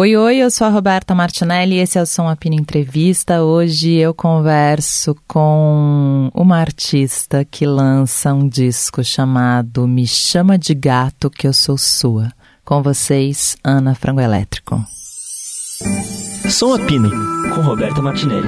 [0.00, 3.42] Oi, oi, eu sou a Roberta Martinelli e esse é o Som Apina Entrevista.
[3.42, 11.28] Hoje eu converso com uma artista que lança um disco chamado Me Chama de Gato
[11.28, 12.30] que eu sou sua.
[12.64, 14.80] Com vocês, Ana Frango Elétrico.
[16.48, 17.10] Som Apino,
[17.52, 18.46] com Roberta Martinelli.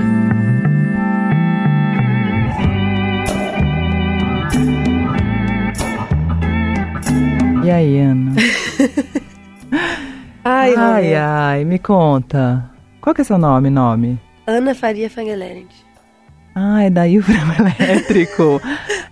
[7.64, 8.37] E aí, Ana?
[10.53, 12.69] Ai, ai, ai, me conta.
[13.01, 14.20] Qual que é seu nome, nome?
[14.48, 15.70] Ana Faria Fangelerent.
[16.56, 18.61] Ah, é daí o frango elétrico.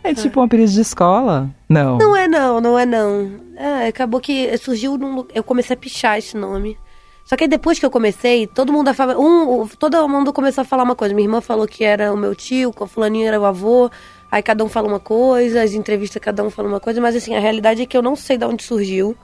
[0.02, 1.48] é tipo um apelido de escola?
[1.68, 1.96] Não.
[1.96, 3.30] Não é não, não é não.
[3.56, 6.76] É, acabou que surgiu num, eu comecei a pichar esse nome.
[7.24, 10.82] Só que depois que eu comecei, todo mundo fala, um, todo mundo começou a falar
[10.82, 11.14] uma coisa.
[11.14, 13.88] Minha irmã falou que era o meu tio, o fulaninho era o avô.
[14.28, 17.36] Aí cada um fala uma coisa, as entrevistas cada um fala uma coisa, mas assim,
[17.36, 19.16] a realidade é que eu não sei de onde surgiu.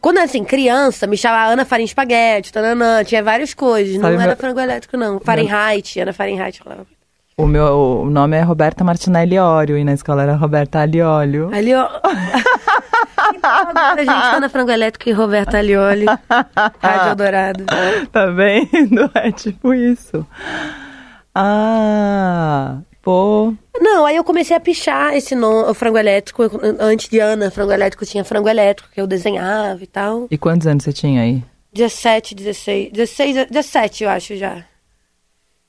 [0.00, 3.94] Quando assim, criança, me chamava Ana Farinha Espaguete, tananã, tinha várias coisas.
[3.94, 4.20] Sabe não meu...
[4.20, 5.18] era frango elétrico, não.
[5.20, 6.86] Fahrenheit, Ana Fahrenheit falava.
[7.38, 11.50] O meu nome é Roberta Martinelli Ório e na escola era Roberta Aliolio.
[11.52, 11.90] Aliolio.
[13.34, 16.06] então, agora a gente tá na Frango Elétrico e Roberta Alioli.
[16.80, 17.64] Rádio Dourado.
[18.10, 19.10] Tá vendo?
[19.16, 20.26] É tipo isso.
[21.34, 23.54] Ah, pô.
[23.80, 26.42] Não, aí eu comecei a pichar esse nome, o frango elétrico.
[26.80, 30.26] Antes de Ana, frango elétrico tinha frango elétrico, que eu desenhava e tal.
[30.28, 31.44] E quantos anos você tinha aí?
[31.72, 32.90] 17, 16.
[32.90, 34.64] 16, 17, eu acho já.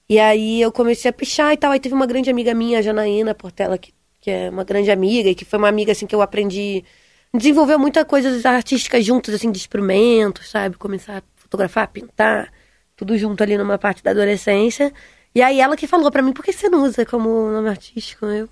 [0.10, 1.72] E aí eu comecei a pichar e tal.
[1.72, 5.30] Aí teve uma grande amiga minha, a Janaína Portela, que, que é uma grande amiga,
[5.30, 6.84] e que foi uma amiga assim que eu aprendi.
[7.32, 10.76] Desenvolveu muita coisas artísticas juntos, assim, de instrumentos, sabe?
[10.76, 12.52] Começar a fotografar, pintar,
[12.96, 14.92] tudo junto ali numa parte da adolescência.
[15.38, 18.26] E aí ela que falou para mim, por que você não usa como nome artístico?
[18.26, 18.50] Eu,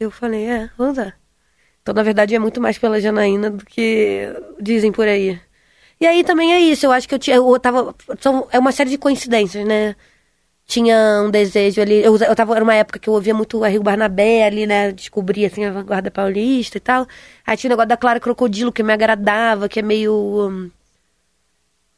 [0.00, 1.16] eu falei, é, vou usar.
[1.80, 4.26] Então, na verdade, é muito mais pela Janaína do que
[4.60, 5.40] dizem por aí.
[6.00, 7.36] E aí também é isso, eu acho que eu tinha.
[7.36, 7.94] Eu tava.
[8.20, 9.94] São, é uma série de coincidências, né?
[10.66, 12.02] tinha um desejo ali.
[12.02, 14.90] Eu, eu tava, era uma época que eu ouvia muito a Rio Barnabé ali, né?
[14.90, 17.06] Descobri assim a vanguarda paulista e tal.
[17.46, 20.12] Aí tinha o negócio da Clara Crocodilo que me agradava, que é meio.
[20.50, 20.70] Um...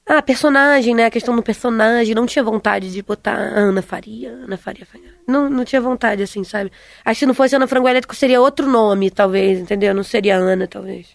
[0.09, 1.05] Ah, personagem, né?
[1.05, 2.15] A questão do personagem.
[2.15, 4.87] Não tinha vontade de botar Ana Faria, Ana Faria.
[5.27, 6.73] Não, não tinha vontade, assim, sabe?
[7.05, 9.95] Acho que se não fosse Ana Frango Elétrico, seria outro nome, talvez, entendeu?
[9.95, 11.09] Não seria Ana, talvez.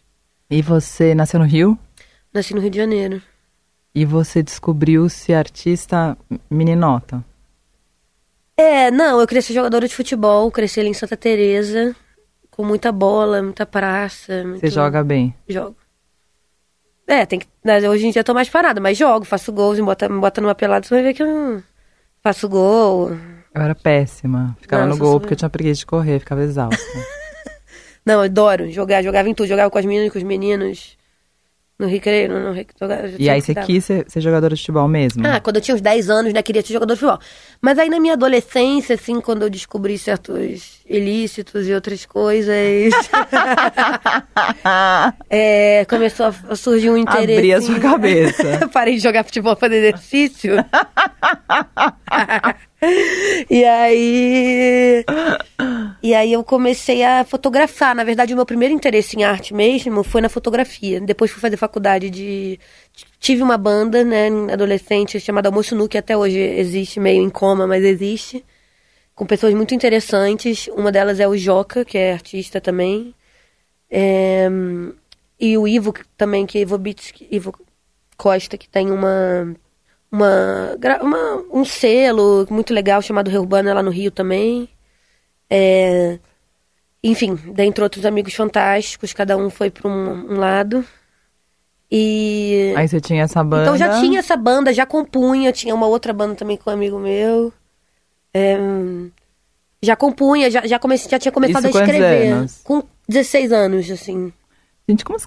[0.48, 1.78] E você nasceu no Rio?
[2.32, 3.20] Nasci no Rio de Janeiro.
[3.96, 6.16] E você descobriu-se artista
[6.50, 7.26] meninota?
[8.56, 11.96] É, não, eu queria ser jogadora de futebol, cresci ali em Santa Teresa,
[12.52, 14.44] com muita bola, muita praça.
[14.44, 14.60] Muito...
[14.60, 15.34] Você joga bem?
[15.48, 15.76] Jogo.
[17.08, 17.48] É, tem que.
[17.64, 20.20] Né, hoje em dia eu tô mais parada, mas jogo, faço gols, me bota, me
[20.20, 21.62] bota numa pelada, você vai ver que eu
[22.22, 23.12] faço gol.
[23.54, 24.58] Eu era péssima.
[24.60, 26.82] Ficava Nossa, no gol porque eu tinha preguiça de correr, ficava exausta.
[28.06, 30.98] não, eu adoro jogar, jogava em tudo, jogava com as meninas, com os meninos.
[31.84, 32.66] No recreio, no, no.
[33.20, 35.28] E aí você quis ser, ser jogadora de futebol mesmo?
[35.28, 37.20] Ah, quando eu tinha uns 10 anos, né, queria ser jogador de futebol.
[37.62, 42.56] Mas aí na minha adolescência, assim, quando eu descobri certos ilícitos e outras coisas,
[45.30, 47.34] é, começou a surgir um interesse.
[47.34, 48.68] Abrir a sua cabeça.
[48.72, 50.54] Parei de jogar futebol, fazer exercício.
[53.50, 55.06] e aí.
[56.02, 57.96] E aí eu comecei a fotografar.
[57.96, 61.00] Na verdade, o meu primeiro interesse em arte mesmo foi na fotografia.
[61.00, 62.60] Depois fui fazer faculdade de.
[63.20, 67.66] Tive uma banda, né, adolescente, chamada Almoço Nu, que até hoje existe, meio em coma,
[67.66, 68.44] mas existe.
[69.16, 70.68] Com pessoas muito interessantes.
[70.70, 73.14] Uma delas é o Joca, que é artista também.
[73.90, 74.50] É...
[75.40, 77.54] E o Ivo também, que é Ivo Bitsky, Ivo
[78.18, 79.56] Costa, que tem uma
[80.14, 84.70] uma, uma, um selo muito legal chamado Rio Urbana lá no Rio também.
[85.50, 86.20] É,
[87.04, 90.86] enfim, dentre outros amigos fantásticos, cada um foi para um, um, lado.
[91.92, 92.76] E.
[92.78, 93.64] Aí você tinha essa banda.
[93.64, 97.00] Então já tinha essa banda, já compunha, tinha uma outra banda também com um amigo
[97.00, 97.52] meu.
[98.32, 98.56] É,
[99.82, 102.34] já compunha, já, já, comecei, já tinha começado Isso a escrever.
[102.34, 102.62] Anos?
[102.64, 104.32] Com 16 anos, assim.
[104.88, 105.18] Gente, como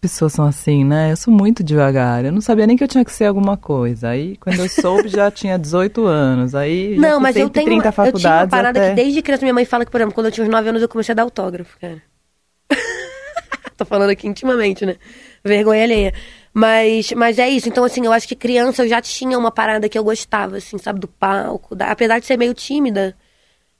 [0.00, 1.10] pessoas são assim, né?
[1.12, 2.24] Eu sou muito devagar.
[2.24, 4.10] Eu não sabia nem que eu tinha que ser alguma coisa.
[4.10, 6.54] Aí, quando eu soube, já tinha 18 anos.
[6.54, 8.24] Aí, não, mas eu tenho 30 faculdades.
[8.24, 8.90] Eu tinha uma parada até...
[8.90, 10.82] que desde criança minha mãe fala que, por exemplo, quando eu tinha uns 9 anos
[10.82, 12.02] eu comecei a dar autógrafo, cara.
[13.76, 14.96] Tô falando aqui intimamente, né?
[15.44, 16.14] Vergonha alheia.
[16.52, 17.68] Mas, mas é isso.
[17.68, 20.78] Então, assim, eu acho que criança eu já tinha uma parada que eu gostava, assim,
[20.78, 21.00] sabe?
[21.00, 21.74] Do palco.
[21.74, 21.90] Da...
[21.90, 23.14] Apesar de ser meio tímida,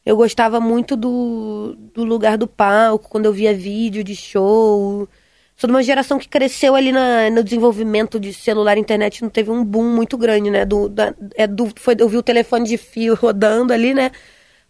[0.05, 5.09] eu gostava muito do, do lugar do palco, quando eu via vídeo de show
[5.57, 9.31] sou de uma geração que cresceu ali na, no desenvolvimento de celular e internet, não
[9.31, 10.65] teve um boom muito grande, né?
[10.65, 14.11] Do, da, é do, foi, eu vi o telefone de fio rodando ali, né?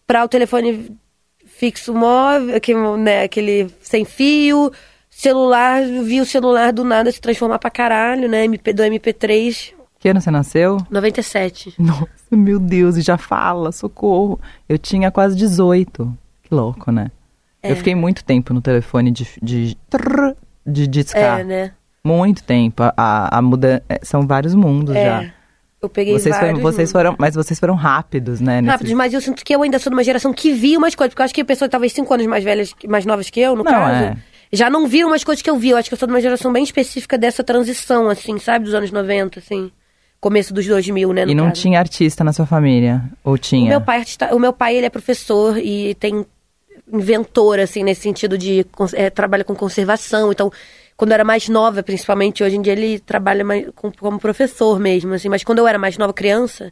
[0.05, 0.97] Para o telefone
[1.45, 4.71] fixo móvel, aquele, né, aquele sem fio,
[5.09, 8.45] celular, vi o celular do nada se transformar pra caralho, né?
[8.45, 10.77] MP, do MP3 Que ano você nasceu?
[10.89, 11.73] 97.
[11.79, 14.39] Nossa, meu Deus, e já fala, socorro.
[14.69, 16.17] Eu tinha quase 18.
[16.43, 17.11] Que louco, né?
[17.61, 17.71] É.
[17.71, 20.35] Eu fiquei muito tempo no telefone de, de, trrr,
[20.67, 21.39] de discar.
[21.39, 21.71] É, né?
[22.03, 22.83] Muito tempo.
[22.95, 23.83] A, a, muda...
[23.89, 25.05] é, São vários mundos É.
[25.05, 25.31] já.
[25.81, 26.91] Eu peguei Vocês, foram, vários vocês números.
[26.91, 28.61] foram, mas vocês foram rápidos, né?
[28.61, 30.95] nesse- Rápidos, mas eu sinto que eu ainda sou de uma geração que via umas
[30.95, 31.11] coisas.
[31.13, 33.55] Porque eu acho que a pessoa talvez cinco anos mais velhas, mais novas que eu,
[33.55, 34.17] no Não, caso, é.
[34.51, 35.69] já não viram umas coisas que eu vi.
[35.69, 38.65] Eu acho que eu sou de uma geração bem específica dessa transição, assim, sabe?
[38.65, 39.71] Dos anos 90, assim.
[40.19, 41.25] Começo dos 2000, né?
[41.27, 41.61] E não caso.
[41.61, 43.03] tinha artista na sua família?
[43.23, 43.69] Ou O tinha?
[43.69, 46.25] meu pai, é artista- o meu pai, ele é professor e tem
[46.91, 50.31] inventor, assim, nesse sentido de é, trabalha com conservação.
[50.31, 50.51] Então,
[50.95, 54.79] quando eu era mais nova, principalmente, hoje em dia ele trabalha mais com- como professor
[54.79, 55.29] mesmo, assim.
[55.29, 56.71] Mas quando eu era mais nova criança,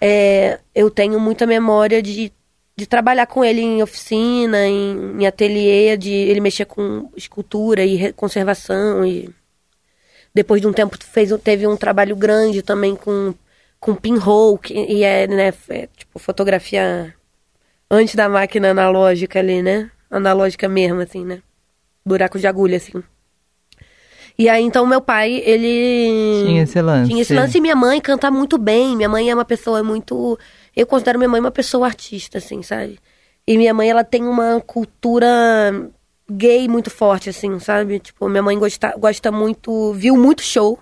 [0.00, 2.32] é, eu tenho muita memória de,
[2.76, 8.12] de trabalhar com ele em oficina, em, em ateliê, de ele mexer com escultura e
[8.12, 9.30] conservação e
[10.34, 13.34] depois de um tempo fez, teve um trabalho grande também com,
[13.80, 17.14] com pinhole, que, e é, né, é, tipo, fotografia
[17.90, 19.90] antes da máquina analógica ali, né?
[20.10, 21.40] Analógica mesmo, assim, né?
[22.04, 23.02] Buraco de agulha, assim.
[24.38, 26.44] E aí, então, meu pai, ele...
[26.46, 27.10] Tinha esse lance.
[27.10, 28.96] Tinha esse lance e minha mãe canta muito bem.
[28.96, 30.38] Minha mãe é uma pessoa muito...
[30.76, 33.00] Eu considero minha mãe uma pessoa artista, assim, sabe?
[33.44, 35.36] E minha mãe, ela tem uma cultura
[36.30, 37.98] gay muito forte, assim, sabe?
[37.98, 39.92] Tipo, minha mãe gosta, gosta muito...
[39.94, 40.78] Viu muito show.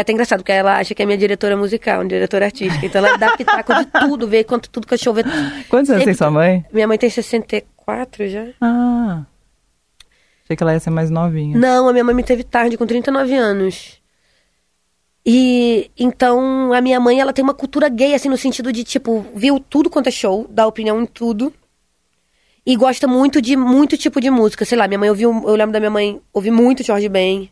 [0.00, 2.86] É até engraçado, porque ela acha que é minha diretora musical, diretora artística.
[2.86, 5.12] Então ela dá pitaco de tudo, vê quanto tudo que eu show.
[5.12, 5.22] Vê...
[5.68, 6.64] Quantos anos tem sua mãe?
[6.72, 8.46] Minha mãe tem 64 já.
[8.62, 9.24] Ah.
[10.42, 11.58] Achei que ela ia ser mais novinha.
[11.58, 14.00] Não, a minha mãe me teve tarde, com 39 anos.
[15.26, 19.26] E então a minha mãe, ela tem uma cultura gay, assim, no sentido de, tipo,
[19.34, 21.52] viu tudo quanto é show, dá opinião em tudo.
[22.64, 24.64] E gosta muito de muito tipo de música.
[24.64, 25.30] Sei lá, minha mãe ouviu.
[25.46, 27.50] Eu lembro da minha mãe ouvir muito Jorge Ben.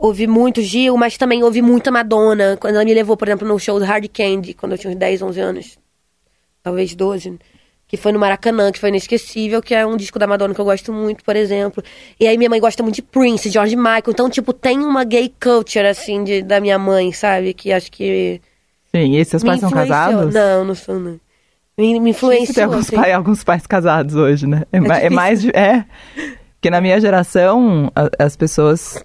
[0.00, 2.56] Ouvi muito Gil, mas também ouvi muita Madonna.
[2.58, 4.96] Quando ela me levou, por exemplo, no show do Hard Candy, quando eu tinha uns
[4.96, 5.78] 10, 11 anos.
[6.62, 7.38] Talvez 12.
[7.86, 10.64] Que foi no Maracanã, que foi inesquecível, que é um disco da Madonna que eu
[10.64, 11.82] gosto muito, por exemplo.
[12.18, 14.02] E aí minha mãe gosta muito de Prince, George Michael.
[14.08, 17.52] Então, tipo, tem uma gay culture, assim, de, da minha mãe, sabe?
[17.52, 18.40] Que acho que.
[18.94, 20.32] Sim, e seus pais são casados?
[20.32, 21.20] Não, não são, não.
[21.76, 22.54] Me, me influenciou.
[22.54, 22.96] Tem alguns, assim.
[22.96, 24.62] pai- alguns pais casados hoje, né?
[24.72, 25.10] É, é difícil.
[25.10, 25.44] mais.
[25.46, 25.84] É.
[26.54, 29.02] Porque na minha geração, as pessoas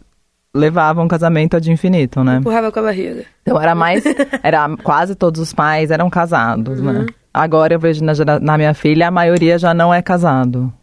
[0.56, 2.38] levavam o casamento ad infinito, né?
[2.38, 3.26] Empurrava com a barriga.
[3.42, 4.04] Então era mais.
[4.42, 6.94] Era quase todos os pais eram casados, Uhum.
[6.94, 7.06] né?
[7.34, 10.74] Agora eu vejo na, na minha filha, a maioria já não é casado.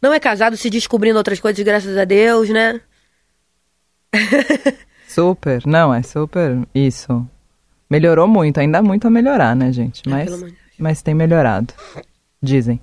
[0.00, 2.80] Não é casado, se descobrindo outras coisas, graças a Deus, né?
[5.08, 7.26] Super, não, é super isso.
[7.90, 10.02] Melhorou muito, ainda há muito a melhorar, né, gente?
[10.06, 10.52] Mas, de Deus.
[10.78, 11.72] mas tem melhorado,
[12.42, 12.80] dizem.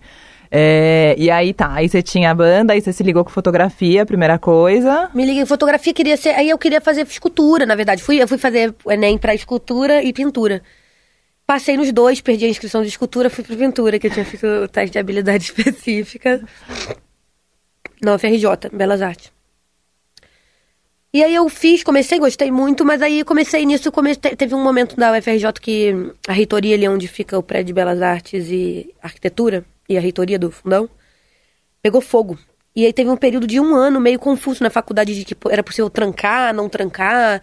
[0.52, 4.06] É, e aí tá, aí você tinha a banda, aí você se ligou com fotografia,
[4.06, 5.10] primeira coisa.
[5.14, 6.30] Me liguei em fotografia, queria ser.
[6.30, 8.04] Aí eu queria fazer escultura, na verdade.
[8.04, 10.62] Fui, eu fui fazer Enem pra escultura e pintura.
[11.46, 14.48] Passei nos dois, perdi a inscrição de escultura, fui pra pintura, que eu tinha feito
[14.48, 16.44] o teste de habilidade específica.
[18.02, 19.32] Na UFRJ, Belas Artes.
[21.14, 24.98] E aí eu fiz, comecei, gostei muito, mas aí comecei nisso, comecei, teve um momento
[24.98, 29.64] da UFRJ que a reitoria ali onde fica o prédio de Belas Artes e Arquitetura,
[29.88, 30.90] e a reitoria do fundão,
[31.82, 32.38] pegou fogo.
[32.76, 35.64] E aí teve um período de um ano meio confuso na faculdade de que era
[35.64, 37.42] possível trancar, não trancar.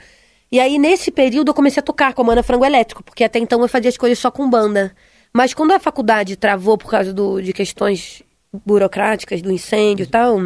[0.50, 3.38] E aí nesse período eu comecei a tocar com a Mana Frango Elétrico, porque até
[3.38, 4.94] então eu fazia as coisas só com banda.
[5.32, 8.22] Mas quando a faculdade travou por causa do, de questões
[8.52, 10.38] burocráticas, do incêndio e tal,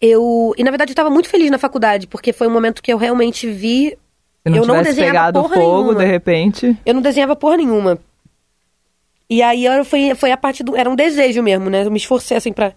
[0.00, 0.52] eu.
[0.58, 2.98] E na verdade eu tava muito feliz na faculdade, porque foi um momento que eu
[2.98, 3.96] realmente vi.
[4.42, 5.94] Se não eu não desenhava pegado porra fogo, nenhuma.
[5.94, 6.76] de repente.
[6.84, 7.98] Eu não desenhava porra nenhuma.
[9.28, 10.76] E aí eu foi, foi a parte do.
[10.76, 11.84] Era um desejo mesmo, né?
[11.84, 12.74] Eu me esforcei assim pra.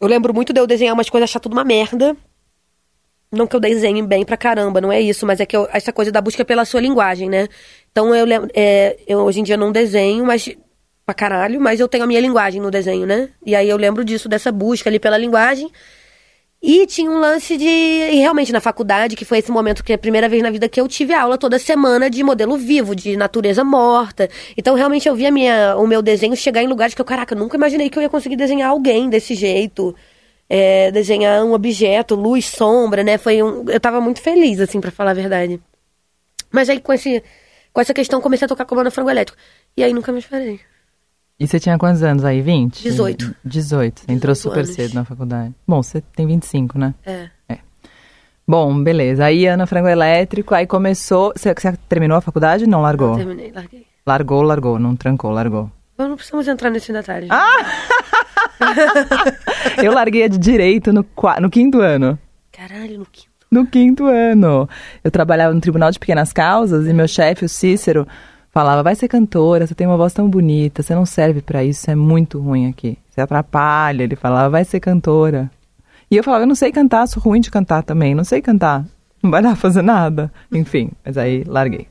[0.00, 2.16] Eu lembro muito de eu desenhar umas coisas, achar tudo uma merda.
[3.32, 5.92] Não que eu desenhe bem pra caramba, não é isso, mas é que eu- essa
[5.92, 7.48] coisa da busca pela sua linguagem, né?
[7.90, 8.48] Então eu lembro.
[8.54, 10.48] é, eu hoje em dia não desenho, mas.
[11.04, 13.28] pra caralho, mas eu tenho a minha linguagem no desenho, né?
[13.44, 15.70] E aí eu lembro disso, dessa busca ali pela linguagem.
[16.62, 17.64] E tinha um lance de.
[17.66, 20.68] E realmente na faculdade, que foi esse momento que é a primeira vez na vida
[20.68, 24.28] que eu tive aula toda semana de modelo vivo, de natureza morta.
[24.56, 27.56] Então realmente eu via minha, o meu desenho chegar em lugares que eu, caraca, nunca
[27.56, 29.94] imaginei que eu ia conseguir desenhar alguém desse jeito.
[30.48, 33.18] É, desenhar um objeto, luz, sombra, né?
[33.18, 35.60] Foi um, eu tava muito feliz, assim, pra falar a verdade.
[36.52, 37.22] Mas aí com, esse,
[37.72, 39.38] com essa questão comecei a tocar com banda frango elétrico.
[39.76, 40.60] E aí nunca mais parei.
[41.38, 42.40] E você tinha quantos anos aí?
[42.40, 42.82] 20?
[42.82, 43.34] 18.
[43.44, 44.00] 18.
[44.00, 44.74] Você entrou 18 super anos.
[44.74, 45.54] cedo na faculdade.
[45.66, 46.94] Bom, você tem 25, né?
[47.04, 47.28] É.
[48.48, 49.24] Bom, beleza.
[49.24, 51.32] Aí Ana Frango Elétrico, aí começou.
[51.34, 52.66] Você, você terminou a faculdade?
[52.66, 53.16] Não largou?
[53.16, 53.86] Terminei, larguei.
[54.06, 55.70] Largou, largou, não trancou, largou.
[55.98, 57.26] Mas não precisamos entrar nesse detalhe.
[57.28, 57.64] Ah!
[59.82, 61.04] Eu larguei a de direito no,
[61.40, 62.16] no quinto ano.
[62.52, 64.68] Caralho, no quinto No quinto ano.
[65.02, 68.06] Eu trabalhava no Tribunal de Pequenas Causas e meu chefe, o Cícero,
[68.56, 71.80] falava: vai ser cantora, você tem uma voz tão bonita, você não serve para isso,
[71.80, 72.96] isso é muito ruim aqui.
[73.10, 74.02] Você atrapalha.
[74.02, 75.50] Ele falava: vai ser cantora.
[76.10, 78.82] E eu falava: eu não sei cantar, sou ruim de cantar também, não sei cantar,
[79.22, 80.32] não vai dar pra fazer nada.
[80.50, 81.86] Enfim, mas aí larguei.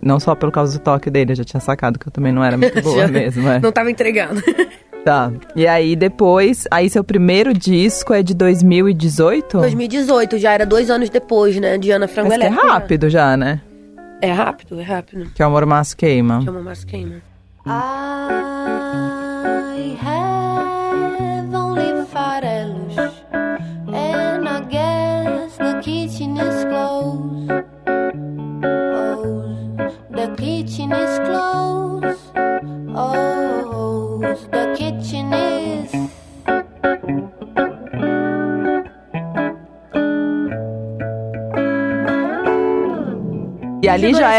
[0.00, 2.44] Não só pelo causa do toque dele, eu já tinha sacado que eu também não
[2.44, 3.48] era muito boa mesmo.
[3.48, 3.58] É.
[3.58, 4.40] Não tava entregando.
[5.04, 5.32] Tá.
[5.56, 9.58] E aí depois, aí seu primeiro disco é de 2018?
[9.58, 11.76] 2018, já era dois anos depois, né?
[11.76, 13.60] De Ana Frango Mas que é rápido já, né?
[14.22, 15.32] É rápido, é rápido.
[15.34, 16.40] Que é o Amor Massa Queima.
[16.42, 17.20] Chama mais queima.
[17.66, 17.70] I
[20.00, 20.41] have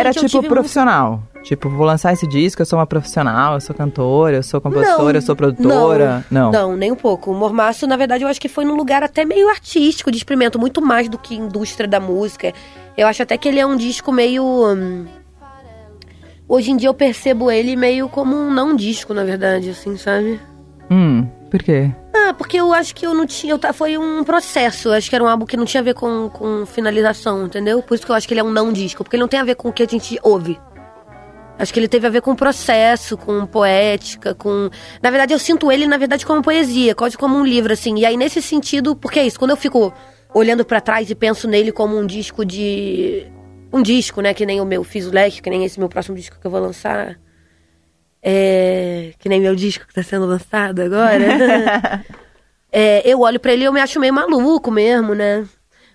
[0.10, 1.24] era tipo profissional.
[1.44, 5.18] Tipo, vou lançar esse disco, eu sou uma profissional, eu sou cantora, eu sou compositora,
[5.18, 6.26] eu sou produtora.
[6.32, 7.32] Não, não, nem um pouco.
[7.32, 10.58] O Mormaço, na verdade, eu acho que foi num lugar até meio artístico, de experimento,
[10.58, 12.54] muito mais do que indústria da música.
[12.98, 14.44] Eu acho até que ele é um disco meio.
[14.46, 15.06] hum,
[16.48, 20.40] Hoje em dia eu percebo ele meio como um não disco, na verdade, assim, sabe?
[20.92, 21.92] Hum, por quê?
[22.16, 23.54] Ah, porque eu acho que eu não tinha.
[23.54, 24.88] Eu, foi um processo.
[24.88, 27.80] Eu acho que era um álbum que não tinha a ver com, com finalização, entendeu?
[27.84, 29.04] Por isso que eu acho que ele é um não disco.
[29.04, 30.60] Porque ele não tem a ver com o que a gente ouve.
[31.60, 34.72] Acho que ele teve a ver com processo, com poética, com.
[35.00, 38.00] Na verdade, eu sinto ele, na verdade, como poesia, quase como um livro, assim.
[38.00, 39.94] E aí, nesse sentido, porque é isso, quando eu fico
[40.34, 43.28] olhando pra trás e penso nele como um disco de.
[43.72, 44.34] Um disco, né?
[44.34, 46.50] Que nem o meu Fiz o Leque, que nem esse meu próximo disco que eu
[46.50, 47.20] vou lançar.
[48.24, 49.14] É.
[49.20, 52.04] Que nem meu disco que tá sendo lançado agora.
[52.76, 55.48] É, eu olho pra ele e eu me acho meio maluco mesmo, né?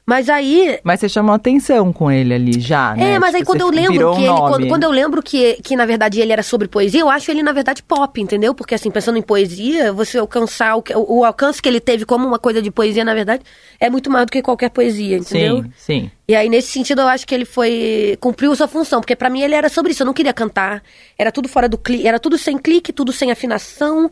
[0.09, 0.81] Mas aí.
[0.83, 3.13] Mas você chamou atenção com ele ali já, né?
[3.13, 4.41] É, mas aí Tipo, quando eu lembro que um ele.
[4.41, 7.43] Quando, quando eu lembro que, que, na verdade, ele era sobre poesia, eu acho ele,
[7.43, 8.55] na verdade, pop, entendeu?
[8.55, 12.39] Porque, assim, pensando em poesia, você alcançar o, o, alcance que ele teve como uma
[12.39, 13.43] coisa de poesia, na verdade,
[13.79, 15.63] é muito maior do que qualquer poesia, entendeu?
[15.63, 16.11] Sim, sim.
[16.27, 18.17] E aí, nesse sentido, eu acho que ele foi.
[18.19, 20.05] cumpriu sua função, porque pra mim ele era sobre isso.
[20.05, 20.83] Eu não queria cantar.
[21.19, 24.11] Era tudo fora do clique, era tudo sem clique, tudo sem afinação.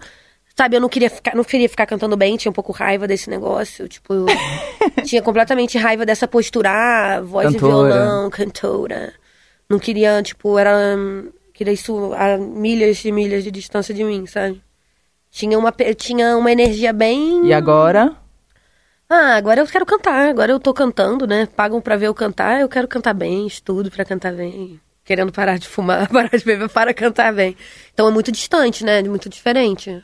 [0.57, 3.29] Sabe, eu não queria ficar, não queria ficar cantando bem, tinha um pouco raiva desse
[3.29, 3.87] negócio.
[3.87, 4.27] Tipo, eu
[5.05, 7.95] tinha completamente raiva dessa postura, ah, voz de Cantora.
[7.95, 9.13] violão, cantora.
[9.69, 10.97] Não queria, tipo, era.
[11.53, 14.63] Queria isso a milhas e milhas de distância de mim, sabe?
[15.31, 17.47] Tinha uma, tinha uma energia bem.
[17.47, 18.17] E agora?
[19.11, 20.29] Ah, agora eu quero cantar.
[20.31, 21.47] Agora eu tô cantando, né?
[21.55, 24.81] Pagam pra ver eu cantar, eu quero cantar bem, estudo pra cantar bem.
[25.05, 27.55] Querendo parar de fumar, parar de beber para cantar bem.
[27.93, 29.03] Então é muito distante, né?
[29.03, 30.03] Muito diferente.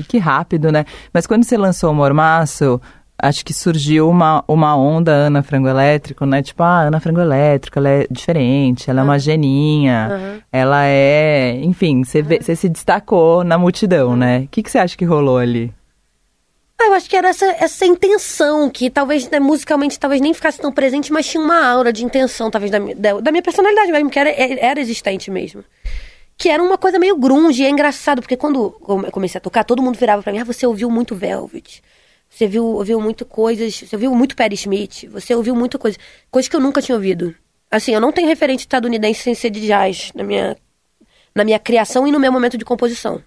[0.00, 0.84] E que rápido, né?
[1.12, 2.80] Mas quando você lançou o Mormaço,
[3.22, 6.42] acho que surgiu uma, uma onda Ana Frango Elétrico, né?
[6.42, 10.42] Tipo, ah, Ana Frango Elétrico, ela é diferente, ela é uma geninha, Aham.
[10.50, 11.60] ela é...
[11.62, 12.22] Enfim, você,
[12.56, 14.40] se destacou na multidão, né?
[14.40, 15.72] O que, que você acha que rolou ali?
[16.80, 20.58] Ah, eu acho que era essa, essa intenção, que talvez né, musicalmente talvez nem ficasse
[20.58, 24.08] tão presente, mas tinha uma aura de intenção, talvez, da, da, da minha personalidade mesmo,
[24.08, 25.62] que era, era existente mesmo.
[26.40, 29.62] Que era uma coisa meio grunge, e é engraçado, porque quando eu comecei a tocar,
[29.62, 31.82] todo mundo virava pra mim, ah, você ouviu muito Velvet,
[32.30, 35.98] você viu, ouviu muito coisas, você ouviu muito Perry Smith, você ouviu muita coisa,
[36.30, 37.34] coisas que eu nunca tinha ouvido.
[37.70, 40.56] Assim, eu não tenho referente estadunidense sem ser de jazz na minha,
[41.34, 43.22] na minha criação e no meu momento de composição.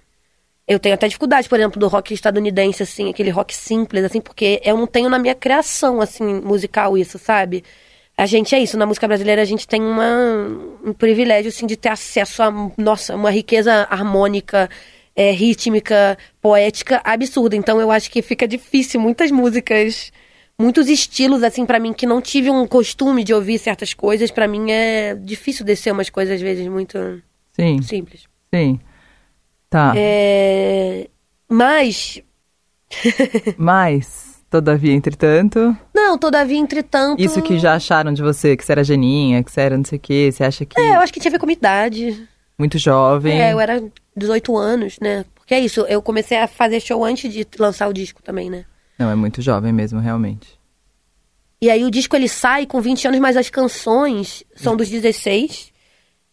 [0.68, 4.60] Eu tenho até dificuldade, por exemplo, do rock estadunidense, assim, aquele rock simples, assim, porque
[4.66, 7.64] eu não tenho na minha criação, assim, musical isso, sabe?
[8.18, 10.08] A gente é isso, na música brasileira a gente tem uma,
[10.86, 14.70] um privilégio, assim, de ter acesso a, nossa, uma riqueza harmônica,
[15.16, 17.56] é, rítmica, poética absurda.
[17.56, 20.12] Então eu acho que fica difícil muitas músicas,
[20.60, 24.48] muitos estilos, assim, pra mim, que não tive um costume de ouvir certas coisas, pra
[24.48, 27.22] mim é difícil descer umas coisas, às vezes, muito
[27.54, 28.28] Sim, simples.
[28.54, 28.80] sim.
[29.72, 29.94] Tá.
[29.98, 31.10] É,
[31.50, 32.22] mas
[33.58, 34.23] Mas,
[34.62, 37.20] todavia, entretanto, Não, todavia, entretanto.
[37.22, 39.98] isso que já acharam de você, que você era geninha, que você era não sei
[39.98, 41.58] o quê, você acha que É, eu acho que tinha a ver com a minha
[41.58, 42.28] idade.
[42.58, 43.42] muito jovem.
[43.42, 43.84] É, eu era
[44.16, 45.26] 18 anos, né?
[45.34, 48.64] Porque é isso, eu comecei a fazer show antes de lançar o disco também, né?
[49.00, 50.48] Não, é muito jovem mesmo, realmente.
[51.62, 55.72] E aí o disco ele sai com 20 anos, mas as canções são dos 16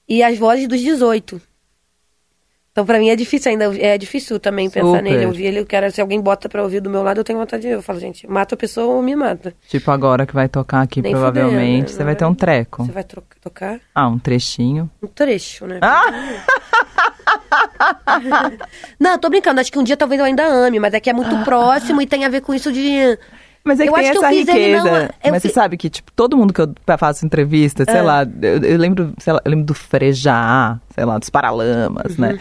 [0.08, 1.40] e as vozes dos 18.
[2.72, 5.02] Então pra mim é difícil ainda, é difícil também pensar Super.
[5.02, 7.36] nele, ouvir ele, eu quero, se alguém bota pra ouvir do meu lado, eu tenho
[7.38, 9.52] vontade de, eu falo, gente, mata a pessoa ou me mata.
[9.68, 12.14] Tipo, agora que vai tocar aqui, Nem provavelmente, fudendo, você vai né?
[12.14, 12.84] ter um treco.
[12.86, 13.04] Você vai
[13.42, 14.88] tocar Ah, um trechinho.
[15.02, 15.80] um trecho, né?
[15.82, 16.04] Ah!
[18.98, 19.60] Não, tô brincando.
[19.60, 22.06] Acho que um dia talvez eu ainda ame, mas é que é muito próximo e
[22.06, 23.18] tem a ver com isso de.
[23.62, 24.90] Mas é que Eu tem acho que eu essa fiz ele riqueza.
[24.90, 27.98] não- eu Mas você fi- sabe que, tipo, todo mundo que eu faço entrevista, sei
[27.98, 28.02] Ah.
[28.02, 32.26] lá, eu, eu lembro, sei lá, eu lembro do Frejá, sei lá, dos Paralamas, Uhum.
[32.26, 32.40] né?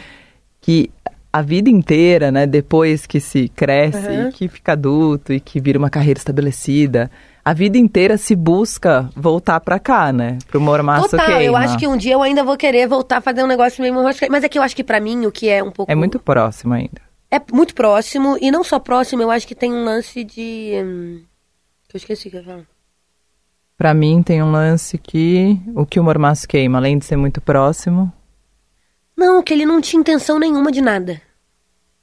[0.62, 0.90] Que
[1.32, 4.30] a vida inteira, né, depois que se cresce, Uhum.
[4.30, 7.10] e que fica adulto e que vira uma carreira estabelecida,
[7.46, 10.38] a vida inteira se busca voltar pra cá, né?
[10.48, 11.44] Pro mormaço Total, queima.
[11.44, 13.94] eu acho que um dia eu ainda vou querer voltar a fazer um negócio meio
[13.94, 14.20] mormaço.
[14.30, 15.92] Mas é que eu acho que pra mim o que é um pouco...
[15.92, 17.02] É muito próximo ainda.
[17.32, 20.72] É muito próximo, e não só próximo, eu acho que tem um lance de...
[20.84, 21.22] hum,
[21.94, 22.64] eu esqueci o que eu ia falar.
[23.78, 27.40] Pra mim tem um lance que o que o mormaço queima, além de ser muito
[27.40, 28.12] próximo,
[29.20, 31.22] Não, que ele não tinha intenção nenhuma de nada.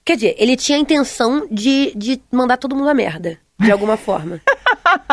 [0.05, 3.97] Quer dizer, ele tinha a intenção de, de mandar todo mundo a merda, de alguma
[3.97, 4.41] forma.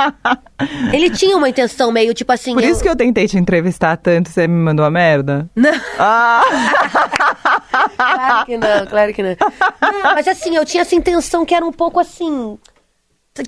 [0.94, 2.54] ele tinha uma intenção meio tipo assim.
[2.54, 5.50] Por eu- isso que eu tentei te entrevistar tanto, você me mandou a merda.
[5.56, 6.44] Não, Ah!
[7.98, 9.36] claro que não, claro que não.
[9.82, 12.58] Não, Mas assim, eu tinha essa intenção que era um pouco assim.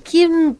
[0.02, 0.56] Que hum,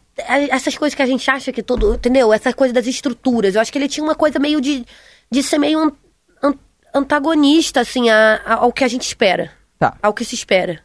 [0.50, 1.94] essas coisas que a gente acha que todo.
[1.94, 2.32] Entendeu?
[2.32, 3.54] Essas coisas das estruturas.
[3.54, 4.84] Eu acho que ele tinha uma coisa meio de,
[5.30, 5.92] de ser meio
[6.96, 9.52] antagonista, assim, a- a- ao que a gente espera.
[9.78, 9.96] Tá.
[10.02, 10.80] Ao que se espera.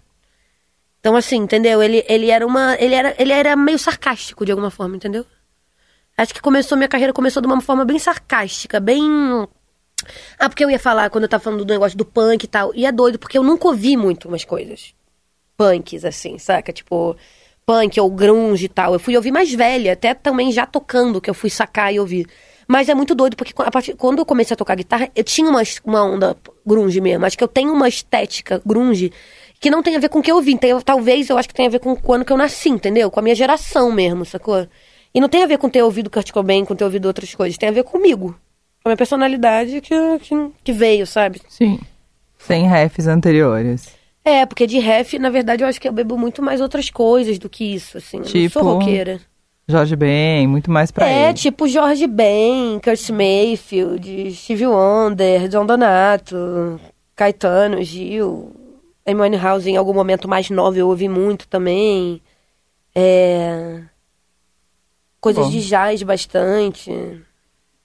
[1.00, 1.82] Então, assim, entendeu?
[1.82, 2.76] Ele, ele era uma.
[2.80, 5.26] Ele era, ele era meio sarcástico de alguma forma, entendeu?
[6.18, 9.02] Acho que começou, minha carreira começou de uma forma bem sarcástica, bem.
[10.38, 12.72] Ah, porque eu ia falar quando eu tava falando do negócio do punk e tal.
[12.76, 14.94] E é doido, porque eu nunca ouvi muito umas coisas.
[15.58, 16.72] Punks, assim, saca?
[16.74, 17.16] Tipo,
[17.66, 18.94] punk ou grunge e tal.
[18.94, 22.28] Eu fui ouvir mais velha, até também já tocando, que eu fui sacar e ouvir.
[22.72, 25.62] Mas é muito doido, porque partir, quando eu comecei a tocar guitarra, eu tinha uma,
[25.84, 27.26] uma onda grunge mesmo.
[27.26, 29.12] Acho que eu tenho uma estética grunge
[29.60, 30.58] que não tem a ver com o que eu ouvi.
[30.58, 33.12] Tem, talvez eu acho que tem a ver com o ano que eu nasci, entendeu?
[33.12, 34.66] Com a minha geração mesmo, sacou?
[35.14, 37.58] E não tem a ver com ter ouvido Kurt Cobain, com ter ouvido outras coisas.
[37.58, 38.28] Tem a ver comigo.
[38.82, 41.42] Com a minha personalidade que, que, que veio, sabe?
[41.50, 41.78] Sim.
[42.38, 43.90] Sem refs anteriores.
[44.24, 47.38] É, porque de ref, na verdade, eu acho que eu bebo muito mais outras coisas
[47.38, 48.20] do que isso, assim.
[48.20, 48.60] Eu não Tipo?
[48.60, 49.20] sou roqueira.
[49.72, 51.34] Jorge Ben, muito mais pra é, ele.
[51.34, 56.80] tipo Jorge Ben, Kurt Mayfield, Steve Wonder, John Donato,
[57.16, 58.52] Caetano, Gil,
[59.06, 62.22] Amy House em algum momento mais nova eu ouvi muito também.
[62.94, 63.82] É...
[65.20, 65.52] Coisas Bom.
[65.52, 66.92] de jazz bastante.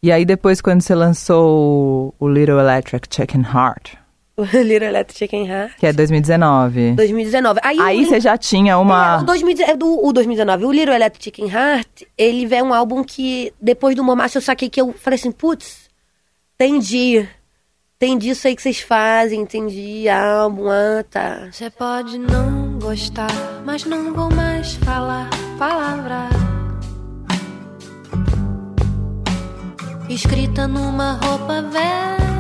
[0.03, 3.95] E aí depois quando você lançou o Little Electric Chicken Heart,
[4.53, 5.77] Little Electric Chicken Heart.
[5.79, 6.93] que é 2019.
[6.93, 7.61] 2019.
[7.63, 9.23] Aí, Aí o- você já tinha É, uma...
[9.23, 13.03] o, 2000, é do, o 2019, o Little Electric Chicken Heart, ele é um álbum
[13.03, 15.89] que, depois do Momaço, eu saquei que eu falei assim, putz,
[16.55, 17.27] entendi.
[17.99, 21.49] Entendi isso aí que vocês fazem, entendi, álbum, ah, tá.
[21.51, 23.31] Você pode não gostar,
[23.65, 26.29] mas não vou mais falar palavra.
[30.11, 32.36] Escrita numa roupa velha,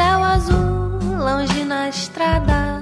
[0.00, 2.80] céu azul, longe na estrada.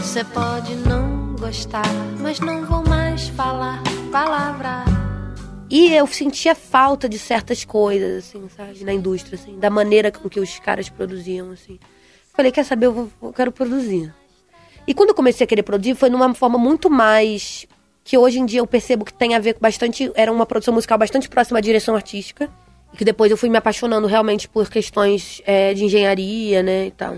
[0.00, 1.86] Você pode não gostar,
[2.20, 4.84] mas não vou mais falar palavra.
[5.70, 10.28] E eu sentia falta de certas coisas, assim, sabe, na indústria, assim, da maneira com
[10.28, 11.78] que os caras produziam, assim.
[12.34, 14.12] Falei, quer saber, eu, vou, eu quero produzir.
[14.86, 17.66] E quando eu comecei a querer produzir, foi numa forma muito mais.
[18.04, 20.10] Que hoje em dia eu percebo que tem a ver com bastante.
[20.14, 22.50] Era uma produção musical bastante próxima à direção artística.
[22.92, 26.90] E que depois eu fui me apaixonando realmente por questões é, de engenharia, né, e
[26.90, 27.16] tal.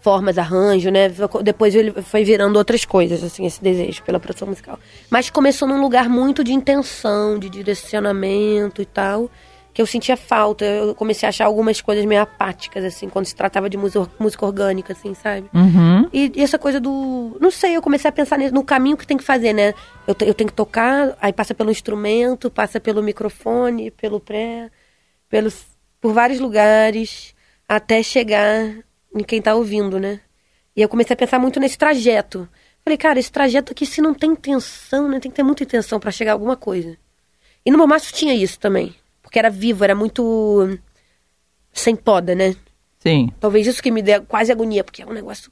[0.00, 1.12] Formas, arranjo, né?
[1.42, 4.78] Depois ele foi virando outras coisas, assim, esse desejo pela produção musical.
[5.08, 9.30] Mas começou num lugar muito de intenção, de direcionamento e tal,
[9.72, 10.64] que eu sentia falta.
[10.64, 14.44] Eu comecei a achar algumas coisas meio apáticas, assim, quando se tratava de música, música
[14.44, 15.48] orgânica, assim, sabe?
[15.54, 16.08] Uhum.
[16.12, 17.36] E, e essa coisa do.
[17.40, 19.74] Não sei, eu comecei a pensar no caminho que tem que fazer, né?
[20.06, 24.70] Eu, eu tenho que tocar, aí passa pelo instrumento, passa pelo microfone, pelo pré,
[25.28, 25.64] pelos,
[26.00, 27.34] por vários lugares,
[27.68, 28.76] até chegar
[29.14, 30.20] em quem tá ouvindo, né?
[30.76, 32.48] E eu comecei a pensar muito nesse trajeto.
[32.84, 35.20] Falei, cara, esse trajeto aqui, se não tem intenção, né?
[35.20, 36.96] Tem que ter muita intenção pra chegar a alguma coisa.
[37.64, 38.94] E no Mormaço tinha isso também.
[39.32, 40.78] Porque era vivo, era muito.
[41.72, 42.54] sem poda, né?
[42.98, 43.32] Sim.
[43.40, 45.50] Talvez isso que me dê quase agonia, porque é um negócio.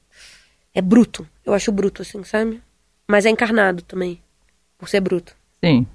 [0.75, 1.27] É bruto.
[1.47, 2.61] Eu acho bruto, assim, sabe?
[3.09, 4.21] Mas é encarnado também.
[4.77, 5.35] Por ser bruto.
[5.65, 5.87] Sim.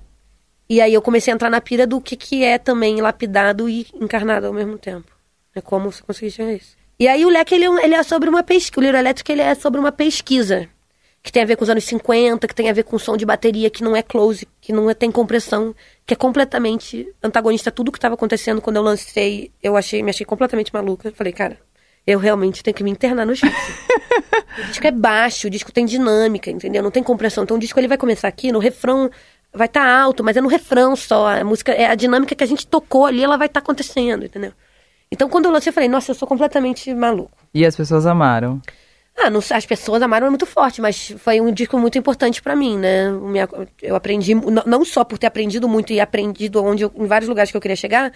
[0.68, 3.86] E aí eu comecei a entrar na pira do que, que é também lapidado e
[3.94, 5.12] encarnado ao mesmo tempo.
[5.54, 6.76] É como você conseguir isso.
[7.00, 8.80] E aí o Leque, ele, é ele é sobre uma pesquisa.
[8.80, 10.68] O Little Electric, ele é sobre uma pesquisa.
[11.26, 13.26] Que tem a ver com os anos 50, que tem a ver com som de
[13.26, 15.74] bateria que não é close, que não é, tem compressão,
[16.06, 19.52] que é completamente antagonista a tudo que estava acontecendo quando eu lancei.
[19.62, 21.12] Eu achei, me achei completamente maluca.
[21.16, 21.58] Falei, cara,
[22.06, 23.48] eu realmente tenho que me internar no disco.
[24.60, 26.84] o disco é baixo, o disco tem dinâmica, entendeu?
[26.84, 27.44] Não tem compressão.
[27.44, 29.10] Então o disco ele vai começar aqui, no refrão
[29.52, 31.28] vai estar alto, mas é no refrão só.
[31.28, 34.52] A música, é a dinâmica que a gente tocou ali, ela vai estar acontecendo, entendeu?
[35.12, 37.32] Então, quando eu lancei, eu falei, nossa, eu sou completamente maluco.
[37.54, 38.62] E as pessoas amaram.
[39.18, 42.78] Ah, não, as pessoas amaram muito forte, mas foi um disco muito importante para mim,
[42.78, 43.06] né?
[43.82, 47.50] Eu aprendi, não só por ter aprendido muito e aprendido onde eu, em vários lugares
[47.50, 48.12] que eu queria chegar,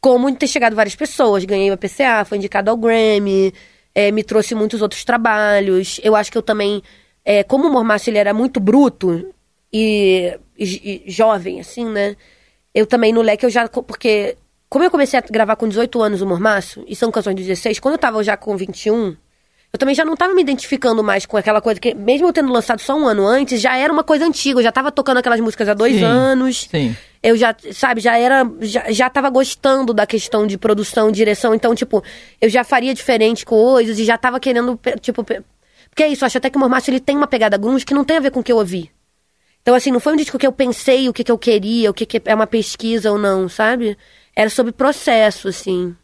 [0.00, 1.44] como ter chegado várias pessoas.
[1.44, 3.52] Ganhei uma PCA, foi indicado ao Grammy,
[3.94, 5.98] é, me trouxe muitos outros trabalhos.
[6.04, 6.82] Eu acho que eu também,
[7.24, 9.34] é, como o Mormaço ele era muito bruto
[9.72, 12.14] e, e, e jovem, assim, né?
[12.74, 13.68] Eu também no leque eu já.
[13.68, 14.36] Porque,
[14.68, 17.78] como eu comecei a gravar com 18 anos o Mormaço, e são canções de 16,
[17.80, 19.16] quando eu tava já com 21
[19.72, 22.52] eu também já não tava me identificando mais com aquela coisa que, mesmo eu tendo
[22.52, 24.58] lançado só um ano antes, já era uma coisa antiga.
[24.58, 26.68] Eu já tava tocando aquelas músicas há dois Sim, anos.
[26.70, 26.94] sim.
[27.22, 28.44] Eu já, sabe, já era.
[28.60, 31.54] Já, já tava gostando da questão de produção, direção.
[31.54, 32.02] Então, tipo,
[32.40, 35.24] eu já faria diferente coisas e já tava querendo, tipo.
[35.24, 38.04] Porque é isso, acho até que o Mormaço ele tem uma pegada grunge que não
[38.04, 38.90] tem a ver com o que eu ouvi.
[39.62, 41.94] Então, assim, não foi um disco que eu pensei o que, que eu queria, o
[41.94, 43.96] que, que é uma pesquisa ou não, sabe?
[44.34, 45.94] Era sobre processo, assim.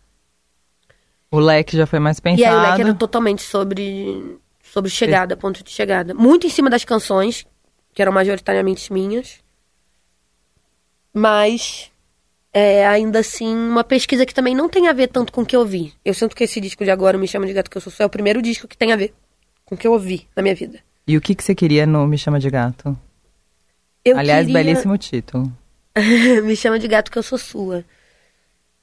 [1.30, 2.40] O leque já foi mais pensado.
[2.40, 6.14] E aí o leque era totalmente sobre, sobre chegada, ponto de chegada.
[6.14, 7.46] Muito em cima das canções,
[7.92, 9.40] que eram majoritariamente minhas.
[11.12, 11.90] Mas
[12.52, 15.56] é, ainda assim, uma pesquisa que também não tem a ver tanto com o que
[15.56, 15.92] eu vi.
[16.04, 18.06] Eu sinto que esse disco de agora, Me Chama de Gato Que Eu Sou é
[18.06, 19.14] o primeiro disco que tem a ver
[19.64, 20.80] com o que eu ouvi na minha vida.
[21.06, 22.96] E o que, que você queria no Me Chama de Gato?
[24.04, 24.62] Eu Aliás, queria...
[24.64, 25.52] belíssimo título.
[26.44, 27.84] Me chama de gato que eu sou sua.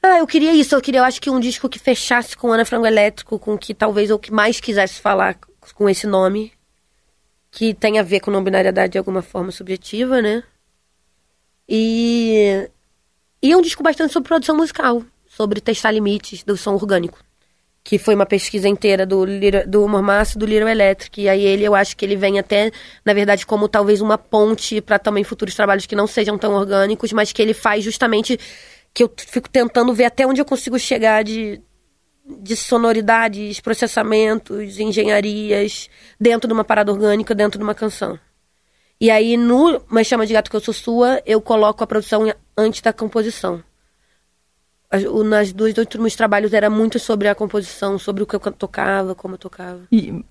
[0.08, 0.74] Ah, eu queria isso.
[0.74, 3.74] Eu queria, eu acho que um disco que fechasse com Ana Frango Elétrico, com que
[3.74, 5.36] talvez eu que mais quisesse falar
[5.74, 6.52] com esse nome,
[7.50, 10.44] que tem a ver com não binariedade de alguma forma subjetiva, né?
[11.68, 12.70] E
[13.42, 17.18] e um disco bastante sobre produção musical, sobre testar limites do som orgânico,
[17.82, 19.26] que foi uma pesquisa inteira do
[19.66, 21.20] do Mormaço e do Little Electric.
[21.20, 22.70] E aí ele, eu acho que ele vem até,
[23.04, 27.12] na verdade, como talvez uma ponte para também futuros trabalhos que não sejam tão orgânicos,
[27.12, 28.38] mas que ele faz justamente
[28.96, 31.60] que eu fico tentando ver até onde eu consigo chegar de
[32.40, 38.18] de sonoridades, processamentos, engenharias dentro de uma parada orgânica, dentro de uma canção.
[39.00, 42.32] E aí no Mas Chama de Gato Que Eu Sou Sua, eu coloco a produção
[42.56, 43.62] antes da composição.
[45.26, 49.34] Nas dois últimos trabalhos era muito sobre a composição, sobre o que eu tocava, como
[49.34, 49.82] eu tocava.
[49.92, 50.24] E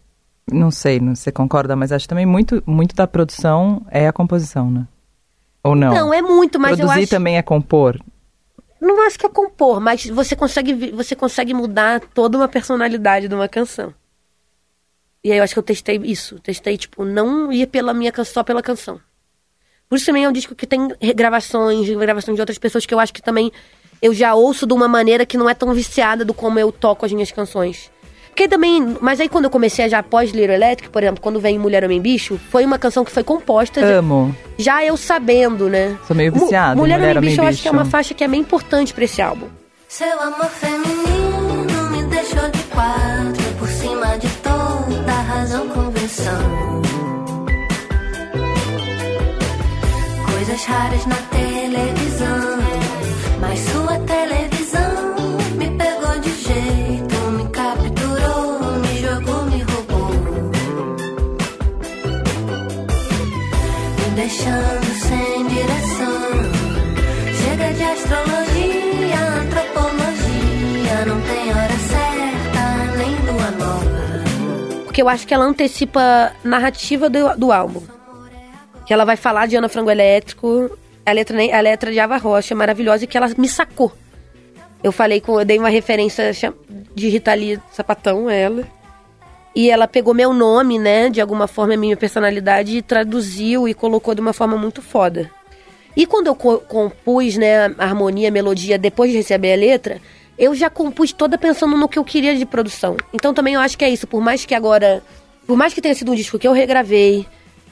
[0.52, 4.72] não sei, não você concorda, mas acho também muito, muito da produção é a composição,
[4.72, 4.88] né?
[5.64, 5.94] Ou não?
[5.94, 7.10] Não, é muito, mas Produzir eu acho...
[7.12, 8.02] também é compor.
[8.80, 13.36] Não acho que é compor, mas você consegue, você consegue mudar toda uma personalidade de
[13.36, 13.94] uma canção.
[15.24, 16.40] E aí eu acho que eu testei isso.
[16.40, 19.02] Testei, tipo, não ir pela minha só pela canção.
[19.90, 23.00] Por isso também é um disco que tem regravações, gravações de outras pessoas que eu
[23.00, 23.52] acho que também
[24.02, 27.06] eu já ouço de uma maneira que não é tão viciada do como eu toco
[27.06, 27.92] as minhas canções.
[28.36, 31.58] Porque também, mas aí quando eu comecei já após Little Electric, por exemplo, quando vem
[31.58, 34.36] Mulher Homem Bicho, foi uma canção que foi composta já- Amo.
[34.58, 35.96] já eu sabendo, né?
[36.06, 38.26] Sou meio em Mulher, Mulher, Homem Homem Bicho, eu acho que é uma faixa que
[38.26, 39.48] é bem importante pra esse álbum.
[39.88, 46.82] Seu amor feminino me deixou de quatro por cima de toda a razão convenção.
[50.30, 52.55] Coisas raras na televisão,
[64.46, 66.22] Deixando sem direção.
[67.34, 74.84] Chega de astrologia, antropologia, não tem hora certa, nem lua nova.
[74.84, 77.82] Porque eu acho que ela antecipa a narrativa do, do álbum.
[78.86, 82.54] Que ela vai falar de Ana Frango Elétrico, a letra, a letra de Ava Rocha,
[82.54, 83.92] maravilhosa, e que ela me sacou.
[84.84, 86.32] Eu falei com, eu dei uma referência
[86.94, 88.64] de Rita Lee Sapatão, ela.
[89.56, 93.74] E ela pegou meu nome, né, de alguma forma, a minha personalidade, e traduziu e
[93.74, 95.32] colocou de uma forma muito foda.
[95.96, 100.02] E quando eu co- compus, né, a harmonia, a melodia, depois de receber a letra,
[100.38, 102.98] eu já compus toda pensando no que eu queria de produção.
[103.14, 105.02] Então também eu acho que é isso, por mais que agora,
[105.48, 107.26] por mais que tenha sido um disco que eu regravei,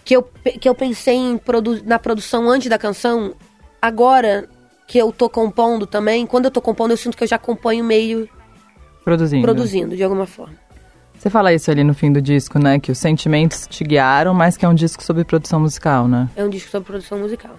[0.06, 0.24] que eu,
[0.62, 3.34] que eu pensei em produ na produção antes da canção,
[3.82, 4.48] agora
[4.88, 7.84] que eu tô compondo também, quando eu tô compondo eu sinto que eu já componho
[7.84, 8.30] meio
[9.04, 9.42] Produzindo.
[9.44, 10.63] produzindo, de alguma forma.
[11.24, 12.78] Você fala isso ali no fim do disco, né?
[12.78, 16.28] Que os sentimentos te guiaram, mas que é um disco sobre produção musical, né?
[16.36, 17.52] É um disco sobre produção musical.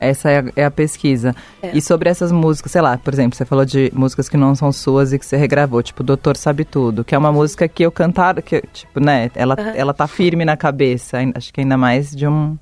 [0.00, 1.36] Essa é a, é a pesquisa.
[1.62, 1.76] É.
[1.76, 4.72] E sobre essas músicas, sei lá, por exemplo, você falou de músicas que não são
[4.72, 7.92] suas e que você regravou, tipo Doutor Sabe Tudo, que é uma música que eu
[7.92, 12.26] cantar, que, tipo, né, ela, ela tá firme na cabeça, acho que ainda mais de
[12.26, 12.56] um,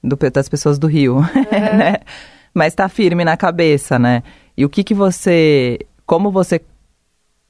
[0.00, 1.96] do, das pessoas do Rio, né?
[2.54, 4.22] Mas tá firme na cabeça, né?
[4.56, 6.60] E o que que você, como você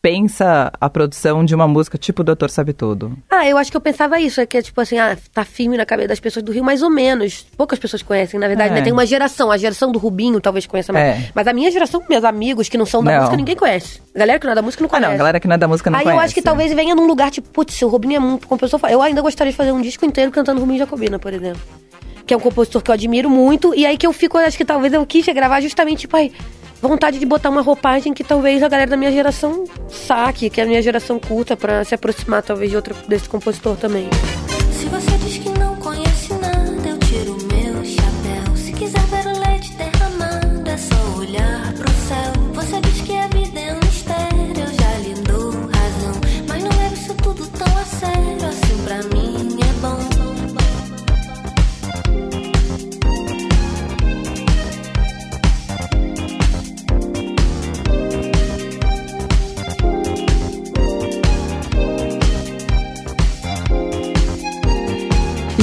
[0.02, 3.16] pensa a produção de uma música tipo Doutor Sabe Tudo?
[3.30, 5.76] Ah, eu acho que eu pensava isso, é que é tipo assim, ah, tá firme
[5.76, 7.46] na cabeça das pessoas do Rio, mais ou menos.
[7.56, 8.74] Poucas pessoas conhecem, na verdade, É.
[8.74, 8.82] né?
[8.82, 11.04] Tem uma geração, a geração do Rubinho talvez conheça mais.
[11.20, 11.30] É.
[11.32, 13.18] Mas a minha geração, meus amigos que não são da Não.
[13.20, 14.00] música, ninguém conhece.
[14.14, 15.06] A galera que não é da música não Ah, conhece.
[15.08, 16.18] não, a galera que não é da música não Aí conhece.
[16.20, 18.80] eu acho que talvez venha num lugar tipo, putz, o Rubinho é muito compositor.
[18.90, 21.62] Eu ainda gostaria de fazer um disco inteiro cantando Rubinho Jacobina, por exemplo.
[22.26, 23.72] Que é um compositor que eu admiro muito.
[23.74, 26.32] E aí que eu fico, acho que talvez eu quis gravar justamente, tipo, aí,
[26.88, 30.64] vontade de botar uma roupagem que talvez a galera da minha geração saque, que é
[30.64, 34.08] a minha geração curta, pra se aproximar talvez de outro desse compositor também.
[34.72, 35.16] Se você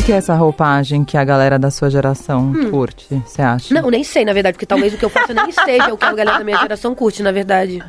[0.10, 3.72] que, é essa roupagem que a galera da sua geração curte, você acha?
[3.72, 3.80] Hum.
[3.80, 6.06] Não, nem sei, na verdade, porque talvez o que eu faço nem seja o que
[6.06, 7.84] a galera da minha geração curte, na verdade.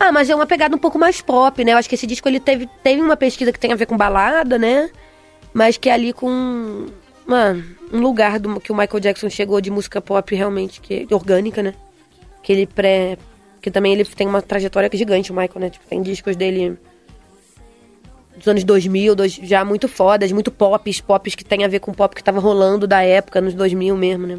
[0.00, 1.72] Ah, mas é uma pegada um pouco mais pop, né?
[1.72, 3.96] Eu acho que esse disco ele teve, teve uma pesquisa que tem a ver com
[3.96, 4.90] balada, né?
[5.52, 6.86] Mas que é ali com
[7.24, 7.56] uma,
[7.92, 11.74] um lugar do, que o Michael Jackson chegou de música pop realmente que orgânica, né?
[12.42, 13.16] Que ele pré.
[13.62, 15.70] Que também ele tem uma trajetória gigante, o Michael, né?
[15.70, 16.76] Tipo, tem discos dele
[18.36, 21.92] dos anos 2000, dois, já muito fodas, muito pops, pops que tem a ver com
[21.92, 24.38] pop que tava rolando da época, nos 2000 mesmo, né?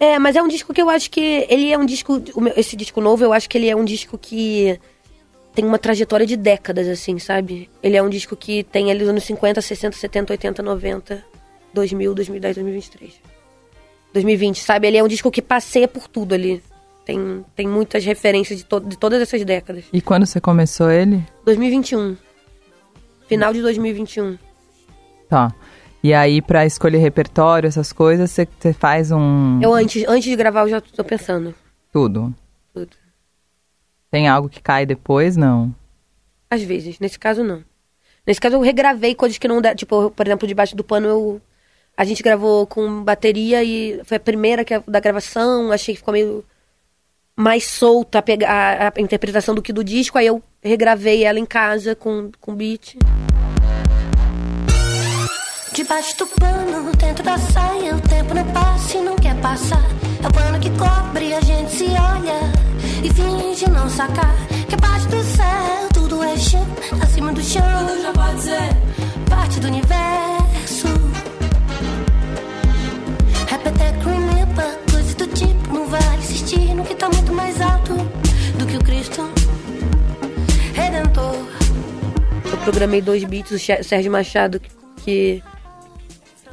[0.00, 2.22] É, mas é um disco que eu acho que ele é um disco,
[2.56, 4.78] esse disco novo, eu acho que ele é um disco que
[5.54, 7.68] tem uma trajetória de décadas, assim, sabe?
[7.82, 11.24] Ele é um disco que tem ali os anos 50, 60, 70, 80, 90,
[11.74, 13.14] 2000, 2010, 2023.
[14.12, 14.86] 2020, sabe?
[14.86, 16.62] Ele é um disco que passeia por tudo ali.
[17.08, 19.86] Tem, tem muitas referências de, to de todas essas décadas.
[19.90, 21.24] E quando você começou ele?
[21.46, 22.14] 2021.
[23.26, 24.36] Final de 2021.
[25.26, 25.50] Tá.
[26.02, 29.58] E aí, pra escolher repertório, essas coisas, você, faz um.
[29.62, 31.54] Eu antes, antes de gravar eu já tô pensando.
[31.90, 32.34] Tudo.
[32.74, 32.94] Tudo.
[34.10, 35.34] Tem algo que cai depois?
[35.34, 35.74] Não.
[36.50, 37.64] Às vezes, nesse caso não.
[38.26, 41.40] Nesse caso eu regravei coisas que não dá, tipo, por exemplo, debaixo do pano eu
[41.96, 46.12] a gente gravou com bateria e foi a primeira que, da gravação, achei que ficou
[46.12, 46.44] meio
[47.38, 51.46] mais solta a, a, a interpretação do que do disco, aí eu regravei ela em
[51.46, 52.96] casa com, com beat.
[55.72, 59.84] Debaixo do pano, dentro da saia, o tempo não passa e não quer passar.
[60.20, 62.40] É o pano que cobre, a gente se olha
[63.04, 64.34] e finge não sacar.
[64.68, 66.66] Que abaixo do céu tudo é chão,
[67.00, 67.62] acima do chão.
[67.86, 70.88] Tudo já pode ser parte do universo.
[73.46, 75.57] Repeteco remember, coisas do tipo,
[75.88, 77.94] vai insistir no que tá muito mais alto
[78.58, 79.22] do que o Cristo
[80.74, 81.34] Redentor.
[82.50, 84.60] Eu programei dois beats, o Sérgio Machado,
[84.98, 85.42] que,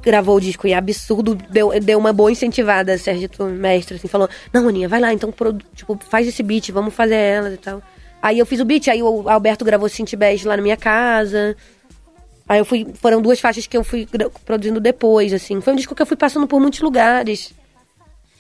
[0.02, 4.70] gravou o disco e absurdo, deu, deu uma boa incentivada, Sérgio, mestre, assim, falou, não,
[4.70, 5.34] Aninha, vai lá, então,
[5.74, 7.82] tipo, faz esse beat, vamos fazer ela e tal.
[8.22, 11.58] Aí eu fiz o beat, aí o Alberto gravou Synth Bass lá na minha casa.
[12.48, 14.08] Aí eu fui, foram duas faixas que eu fui
[14.46, 15.60] produzindo depois, assim.
[15.60, 17.54] Foi um disco que eu fui passando por muitos lugares.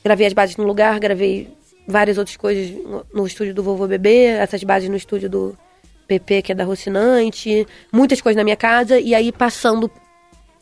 [0.05, 1.49] Gravei as bases num lugar, gravei
[1.87, 5.57] várias outras coisas no, no estúdio do Vovô Bebê, essas bases no estúdio do
[6.07, 9.89] PP, que é da Rocinante, muitas coisas na minha casa, e aí passando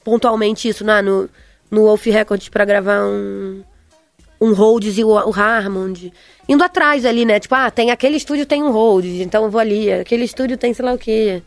[0.02, 1.30] pontualmente isso na, no,
[1.70, 3.62] no Wolf Records pra gravar um,
[4.40, 6.14] um Rhodes e o, o Harmond.
[6.48, 7.38] Indo atrás ali, né?
[7.38, 9.92] Tipo, ah, tem aquele estúdio tem um Rhodes, então eu vou ali.
[9.92, 11.44] Aquele estúdio tem sei lá o quê.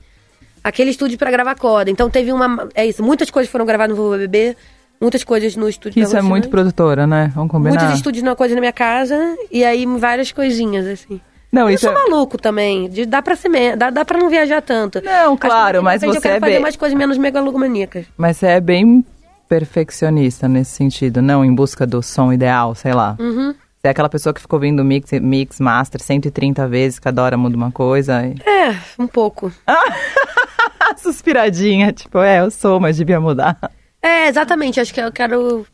[0.62, 1.90] Aquele estúdio pra gravar coda.
[1.90, 2.68] Então teve uma.
[2.74, 4.54] É isso, muitas coisas foram gravadas no Vovô Bebê,
[5.00, 6.48] muitas coisas no estúdio Isso é muito Rocinante.
[6.48, 7.30] produtora, né?
[7.34, 7.78] Vamos combinar.
[7.80, 9.16] Muitos estúdios na coisa na minha casa
[9.50, 11.20] e aí várias coisinhas, assim.
[11.52, 11.94] Não, eu isso sou é...
[11.94, 12.88] maluco também.
[12.88, 13.76] de- Dá pra ser me...
[13.76, 15.00] dá, dá pra não viajar tanto.
[15.02, 18.04] Não, claro, mas você eu quero é fazer bem- mais coisas menos megalomaníacas.
[18.16, 19.04] Mas você é bem
[19.48, 23.16] perfeccionista nesse sentido, não em busca do som ideal, sei lá.
[23.18, 23.54] Uhum.
[23.80, 27.56] Você é aquela pessoa que ficou ouvindo mix, mix, master 130 vezes, cada hora muda
[27.56, 28.26] uma coisa.
[28.26, 28.34] E...
[28.48, 29.52] É, um pouco.
[30.96, 33.56] Suspiradinha, tipo, é, eu sou, mas devia mudar.
[34.02, 34.80] É, exatamente.
[34.80, 35.66] Acho que eu quero.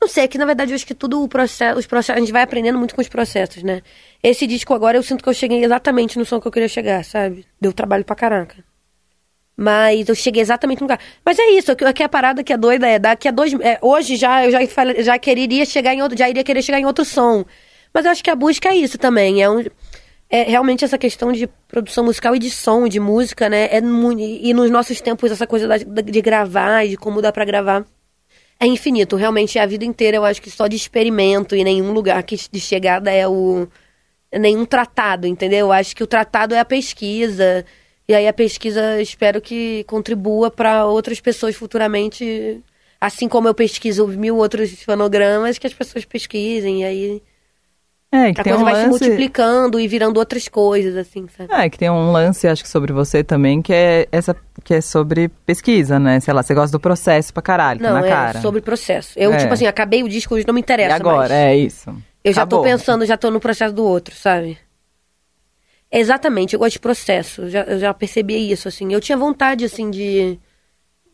[0.00, 2.16] Não sei, é que na verdade eu acho que tudo o processo, os processos.
[2.16, 3.82] A gente vai aprendendo muito com os processos, né?
[4.22, 7.04] Esse disco agora eu sinto que eu cheguei exatamente no som que eu queria chegar,
[7.04, 7.46] sabe?
[7.60, 8.64] Deu trabalho pra caraca.
[9.56, 10.98] Mas eu cheguei exatamente no lugar.
[11.24, 13.52] Mas é isso, aqui aqui a parada que é doida é daqui a dois.
[13.60, 14.60] é, hoje já eu já,
[15.02, 16.16] já quereria chegar em outro.
[16.18, 17.44] Já iria querer chegar em outro som.
[17.92, 19.42] Mas eu acho que a busca é isso também.
[19.42, 19.64] É, um,
[20.32, 23.68] é realmente essa questão de produção musical e de som, de música, né?
[23.70, 27.44] É muito, e nos nossos tempos, essa coisa de gravar e de como dá pra
[27.44, 27.84] gravar
[28.58, 29.14] é infinito.
[29.16, 32.60] Realmente, a vida inteira eu acho que só de experimento e nenhum lugar que de
[32.60, 33.68] chegada é o,
[34.32, 35.66] nenhum tratado, entendeu?
[35.66, 37.66] Eu acho que o tratado é a pesquisa.
[38.08, 42.62] E aí a pesquisa espero que contribua para outras pessoas futuramente,
[42.98, 47.22] assim como eu pesquiso mil outros fonogramas, que as pessoas pesquisem e aí
[48.14, 49.04] É, que a tem coisa um vai se lance...
[49.04, 51.50] multiplicando e virando outras coisas, assim, sabe?
[51.50, 54.80] É, que tem um lance, acho que sobre você também, que é essa que é
[54.82, 56.20] sobre pesquisa, né?
[56.20, 58.40] Sei lá, você gosta do processo pra caralho, tá Não, na é cara.
[58.42, 59.18] sobre processo.
[59.18, 59.38] Eu, É.
[59.38, 61.30] tipo assim, acabei o disco, hoje não me E interessa agora, mais.
[61.32, 61.88] é isso.
[62.22, 62.62] Eu já tô Acabou.
[62.64, 64.58] pensando, já tô no processo do outro, sabe?
[65.90, 67.48] Exatamente, eu gosto de processo.
[67.48, 68.92] Já, eu já percebi isso, assim.
[68.92, 70.38] Eu tinha vontade, assim, de.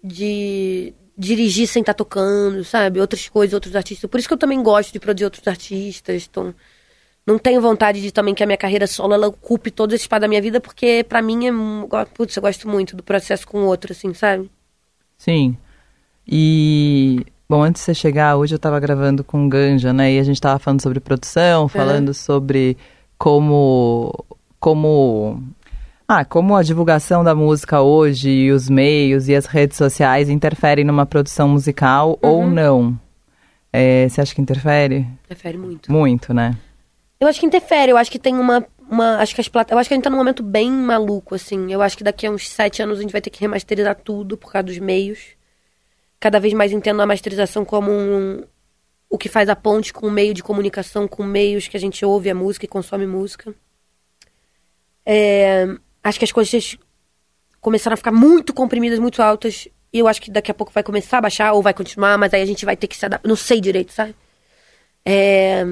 [0.02, 3.00] de dirigir sem estar tocando, sabe?
[3.00, 4.08] Outras coisas, outros artistas.
[4.08, 6.28] Por isso que eu também gosto de produzir outros artistas.
[6.30, 6.54] Então,
[7.28, 10.22] não tenho vontade de também que a minha carreira solo ela ocupe todo esse espaço
[10.22, 11.52] da minha vida, porque pra mim é.
[12.14, 14.50] Putz, eu gosto muito do processo com o outro, assim, sabe?
[15.18, 15.54] Sim.
[16.26, 20.14] E, bom, antes de você chegar, hoje eu tava gravando com o Ganja, né?
[20.14, 22.78] E a gente tava falando sobre produção, falando sobre
[23.18, 24.24] como.
[24.58, 25.42] como.
[26.08, 30.82] Ah, como a divulgação da música hoje e os meios e as redes sociais interferem
[30.82, 32.98] numa produção musical ou não.
[33.70, 35.06] É, você acha que interfere?
[35.26, 35.92] Prefere muito.
[35.92, 36.56] Muito, né?
[37.20, 38.66] Eu acho que interfere, eu acho que tem uma.
[38.88, 39.74] uma acho que as plata...
[39.74, 41.72] Eu acho que a gente tá num momento bem maluco, assim.
[41.72, 44.36] Eu acho que daqui a uns sete anos a gente vai ter que remasterizar tudo
[44.36, 45.36] por causa dos meios.
[46.20, 48.44] Cada vez mais entendo a masterização como um...
[49.10, 52.04] o que faz a ponte com o meio de comunicação, com meios que a gente
[52.04, 53.54] ouve a música e consome música.
[55.04, 55.66] É,
[56.02, 56.78] Acho que as coisas
[57.60, 59.68] começaram a ficar muito comprimidas, muito altas.
[59.92, 62.32] E eu acho que daqui a pouco vai começar a baixar ou vai continuar, mas
[62.32, 63.28] aí a gente vai ter que se adaptar.
[63.28, 64.14] Não sei direito, sabe?
[65.04, 65.64] É,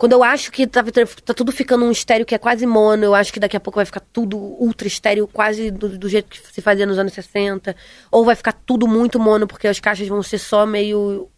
[0.00, 3.14] Quando eu acho que tá, tá tudo ficando um estéreo que é quase mono, eu
[3.14, 6.38] acho que daqui a pouco vai ficar tudo ultra estéreo, quase do, do jeito que
[6.38, 7.76] se fazia nos anos 60.
[8.10, 11.28] Ou vai ficar tudo muito mono, porque as caixas vão ser só meio.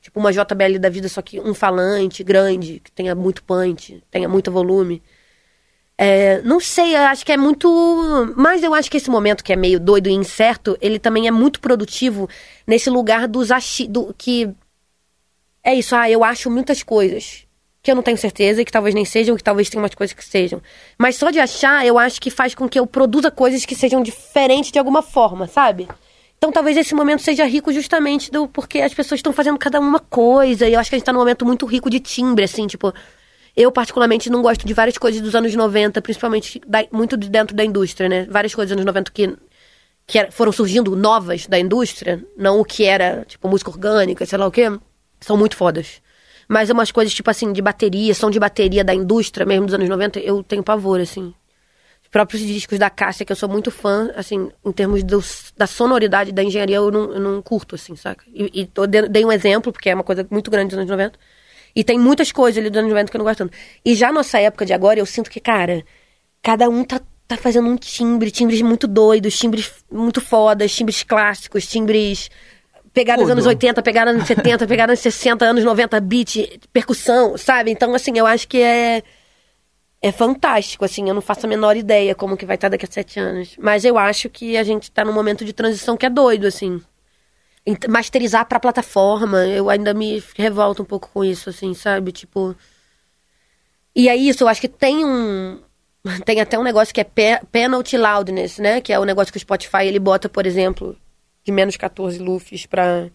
[0.00, 4.28] Tipo uma JBL da vida, só que um falante grande, que tenha muito punch, tenha
[4.28, 5.02] muito volume.
[5.98, 7.68] É, não sei, eu acho que é muito.
[8.36, 11.32] Mas eu acho que esse momento que é meio doido e incerto, ele também é
[11.32, 12.28] muito produtivo
[12.64, 13.88] nesse lugar dos achi...
[13.88, 14.54] do que.
[15.64, 17.44] É isso, ah, eu acho muitas coisas
[17.84, 20.24] que eu não tenho certeza que talvez nem sejam, que talvez tenham umas coisas que
[20.24, 20.62] sejam.
[20.96, 24.02] Mas só de achar, eu acho que faz com que eu produza coisas que sejam
[24.02, 25.86] diferentes de alguma forma, sabe?
[26.38, 29.98] Então talvez esse momento seja rico justamente do porque as pessoas estão fazendo cada uma
[30.00, 30.66] coisa.
[30.66, 32.90] E eu acho que a gente tá num momento muito rico de timbre, assim, tipo.
[33.54, 37.54] Eu, particularmente, não gosto de várias coisas dos anos 90, principalmente da- muito de dentro
[37.54, 38.26] da indústria, né?
[38.30, 39.36] Várias coisas dos anos 90 que,
[40.06, 44.46] que foram surgindo novas da indústria, não o que era, tipo, música orgânica, sei lá
[44.46, 44.72] o quê,
[45.20, 46.02] são muito fodas.
[46.48, 49.88] Mas umas coisas, tipo assim, de bateria, som de bateria da indústria mesmo dos anos
[49.88, 51.32] 90, eu tenho pavor, assim.
[52.02, 55.22] Os próprios discos da Cássia, que eu sou muito fã, assim, em termos do-
[55.56, 58.24] da sonoridade da engenharia, eu não, eu não curto, assim, saca?
[58.32, 60.90] E, e tô- de- dei um exemplo, porque é uma coisa muito grande dos anos
[60.90, 61.18] 90.
[61.74, 63.56] E tem muitas coisas ali dos anos 90 que eu não gosto tanto.
[63.84, 65.84] E já nossa época de agora, eu sinto que, cara,
[66.42, 71.66] cada um tá, tá fazendo um timbre, timbres muito doidos, timbres muito fodas, timbres clássicos,
[71.66, 72.30] timbres
[72.94, 73.32] pegadas Tudo.
[73.32, 77.70] anos 80, pegadas anos 70, pegadas anos 60, anos 90, beat, percussão, sabe?
[77.70, 79.02] Então, assim, eu acho que é
[80.00, 82.88] é fantástico, assim, eu não faço a menor ideia como que vai estar daqui a
[82.90, 83.56] sete anos.
[83.58, 86.80] Mas eu acho que a gente tá num momento de transição que é doido, assim.
[87.88, 92.12] Masterizar pra plataforma, eu ainda me revolto um pouco com isso, assim, sabe?
[92.12, 92.54] Tipo.
[93.96, 95.60] E é isso, eu acho que tem um.
[96.26, 98.82] Tem até um negócio que é pe- penalty loudness, né?
[98.82, 100.94] Que é o negócio que o Spotify ele bota, por exemplo,
[101.44, 103.08] de menos 14 lufs pra.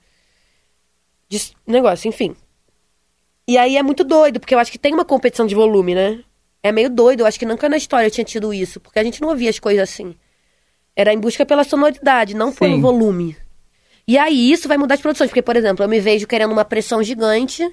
[1.28, 2.36] de- negócio, enfim.
[3.48, 6.24] E aí é muito doido, porque eu acho que tem uma competição de volume, né?
[6.62, 9.22] É meio doido, eu acho que nunca na história tinha tido isso, porque a gente
[9.22, 10.14] não ouvia as coisas assim.
[10.96, 13.36] Era em busca pela sonoridade, não pelo volume.
[14.08, 16.66] E aí isso vai mudar as produções, porque, por exemplo, eu me vejo querendo uma
[16.66, 17.64] pressão gigante,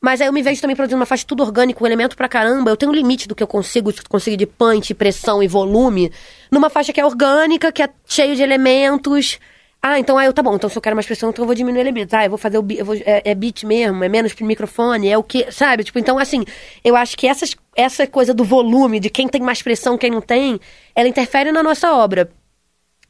[0.00, 2.70] mas aí eu me vejo também produzindo uma faixa tudo orgânico, um elemento pra caramba.
[2.70, 6.10] Eu tenho um limite do que eu consigo conseguir de punch, pressão e volume
[6.50, 9.38] numa faixa que é orgânica, que é cheio de elementos.
[9.84, 11.56] Ah, então aí eu, tá bom, então se eu quero mais pressão, então eu vou
[11.56, 12.14] diminuir elementos.
[12.14, 14.46] Ah, eu vou fazer o beat, eu vou, é, é beat mesmo, é menos pro
[14.46, 15.82] microfone, é o que, sabe?
[15.82, 16.44] Tipo, então assim,
[16.84, 20.20] eu acho que essas, essa coisa do volume, de quem tem mais pressão, quem não
[20.20, 20.60] tem,
[20.94, 22.30] ela interfere na nossa obra.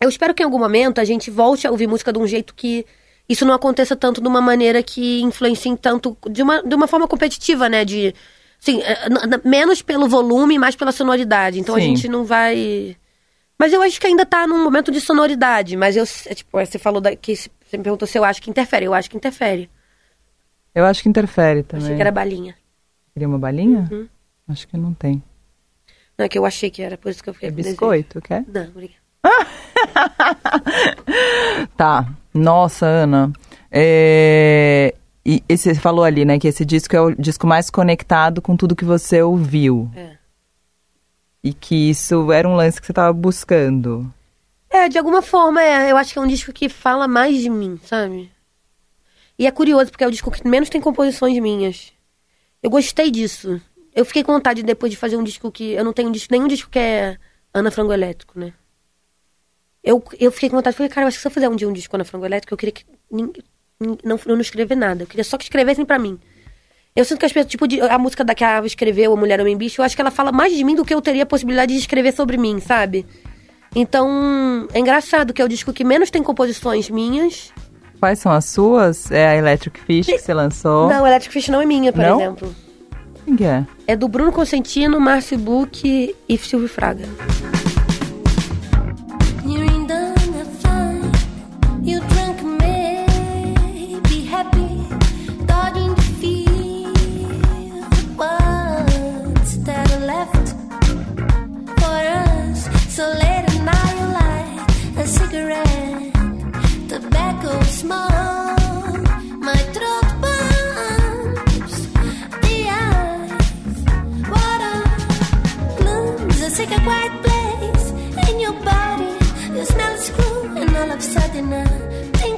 [0.00, 2.54] Eu espero que em algum momento a gente volte a ouvir música de um jeito
[2.54, 2.86] que
[3.28, 7.06] isso não aconteça tanto de uma maneira que influencie tanto de uma, de uma forma
[7.06, 7.84] competitiva, né?
[7.84, 8.14] De
[8.60, 11.60] assim, n- n- menos pelo volume, mais pela sonoridade.
[11.60, 11.84] Então a Sim.
[11.94, 12.96] gente não vai.
[13.62, 15.76] Mas eu acho que ainda tá num momento de sonoridade.
[15.76, 18.50] Mas eu, é, tipo, você falou da, que você me perguntou se eu acho que
[18.50, 18.86] interfere.
[18.86, 19.70] Eu acho que interfere.
[20.74, 21.94] Eu acho que interfere Achei também.
[21.94, 22.56] que era balinha.
[23.12, 23.88] Queria uma balinha?
[23.88, 24.08] Uhum.
[24.48, 25.22] Acho que não tem.
[26.18, 27.74] Não é que eu achei que era, por isso que eu fiquei É com desejo.
[27.76, 28.44] biscoito, quer?
[28.48, 28.98] Não, obrigada.
[31.76, 32.12] Tá.
[32.34, 33.32] Nossa, Ana.
[33.70, 34.92] É...
[35.24, 38.56] E esse, você falou ali, né, que esse disco é o disco mais conectado com
[38.56, 39.88] tudo que você ouviu.
[39.94, 40.11] É.
[41.42, 44.12] E que isso era um lance que você tava buscando.
[44.70, 45.90] É, de alguma forma, é.
[45.90, 48.30] Eu acho que é um disco que fala mais de mim, sabe?
[49.38, 51.92] E é curioso, porque é o disco que menos tem composições minhas.
[52.62, 53.60] Eu gostei disso.
[53.94, 55.72] Eu fiquei com vontade depois de fazer um disco que.
[55.72, 57.18] Eu não tenho um disco, nenhum disco que é
[57.52, 58.52] Ana Frango Elétrico, né?
[59.82, 61.68] Eu, eu fiquei com vontade, falei, cara, eu acho que se eu fizer um dia
[61.68, 62.86] um disco Ana Frango Elétrico, eu queria que.
[63.10, 65.02] não, eu não escrever nada.
[65.02, 66.18] Eu queria só que escrevessem pra mim.
[66.94, 69.40] Eu sinto que as pessoas, tipo, a música da que a Ava escreveu, A Mulher
[69.40, 71.26] Homem Bicho, eu acho que ela fala mais de mim do que eu teria a
[71.26, 73.06] possibilidade de escrever sobre mim, sabe?
[73.74, 77.50] Então, é engraçado que é o disco que menos tem composições minhas.
[77.98, 79.10] Quais são as suas?
[79.10, 80.88] É a Electric Fish que você lançou?
[80.90, 82.20] Não, Electric Fish não é minha, por Não?
[82.20, 82.54] exemplo.
[83.24, 83.64] Quem que é?
[83.86, 85.82] É do Bruno Consentino, Márcio Buch
[86.28, 87.04] e Silvio Fraga.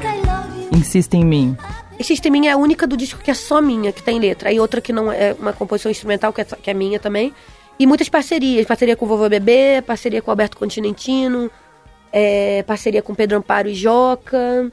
[0.07, 0.75] I love you.
[1.99, 2.47] Insista em mim.
[2.47, 4.49] É a única do disco que é só minha, que tem letra.
[4.49, 7.35] Aí outra que não é uma composição instrumental, que é, que é minha também.
[7.79, 8.67] E muitas parcerias.
[8.67, 11.51] Parceria com o Vovô Bebê, parceria com o Alberto Continentino,
[12.13, 14.71] é, parceria com Pedro Amparo e Joca,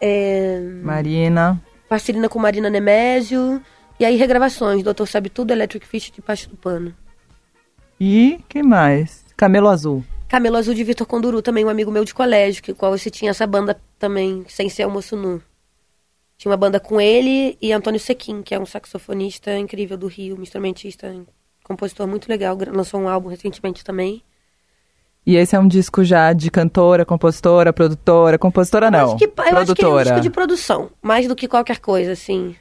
[0.00, 1.60] é, Marina.
[1.88, 3.62] parceria com Marina Nemésio.
[3.98, 6.94] E aí regravações, Doutor Sabe Tudo, Electric Fish de Pacho do Pano.
[8.00, 9.24] E quem mais?
[9.36, 10.04] Camelo Azul.
[10.28, 13.30] Camelo Azul de Vitor Conduru, também um amigo meu de colégio, que qual você tinha
[13.30, 15.42] essa banda também, sem ser almoço nu.
[16.36, 20.38] Tinha uma banda com ele e Antônio Sequim, que é um saxofonista incrível do Rio,
[20.38, 21.12] um instrumentista,
[21.64, 24.22] compositor muito legal, lançou um álbum recentemente também.
[25.28, 28.38] E esse é um disco já de cantora, compositora, produtora.
[28.38, 28.98] Compositora não.
[28.98, 30.04] Eu acho que, eu acho que é um produtora.
[30.04, 32.56] disco de produção, mais do que qualquer coisa, assim.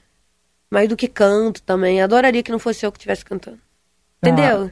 [0.69, 2.01] Mais do que canto também.
[2.01, 3.57] Adoraria que não fosse eu que estivesse cantando.
[4.21, 4.69] Entendeu?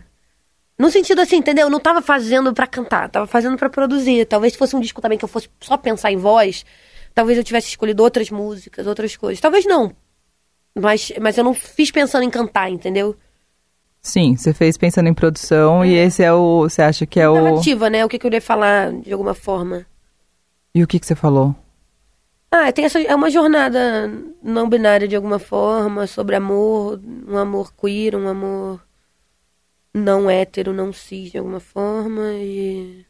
[0.77, 1.67] No sentido assim, entendeu?
[1.67, 4.25] Eu não tava fazendo pra cantar, tava fazendo pra produzir.
[4.25, 6.65] Talvez se fosse um disco também que eu fosse só pensar em voz,
[7.13, 9.39] talvez eu tivesse escolhido outras músicas, outras coisas.
[9.39, 9.95] Talvez não.
[10.77, 13.15] Mas, mas eu não fiz pensando em cantar, entendeu?
[14.05, 16.61] Sim, você fez pensando em produção e esse é o.
[16.61, 17.41] Você acha que é o.
[17.41, 18.05] Narrativa, né?
[18.05, 19.83] O que, que eu ia falar de alguma forma.
[20.75, 21.55] E o que, que você falou?
[22.51, 27.73] Ah, tem essa, é uma jornada não binária de alguma forma, sobre amor, um amor
[27.73, 28.79] queer, um amor
[29.91, 32.31] não hétero, não cis de alguma forma.
[32.33, 33.03] E.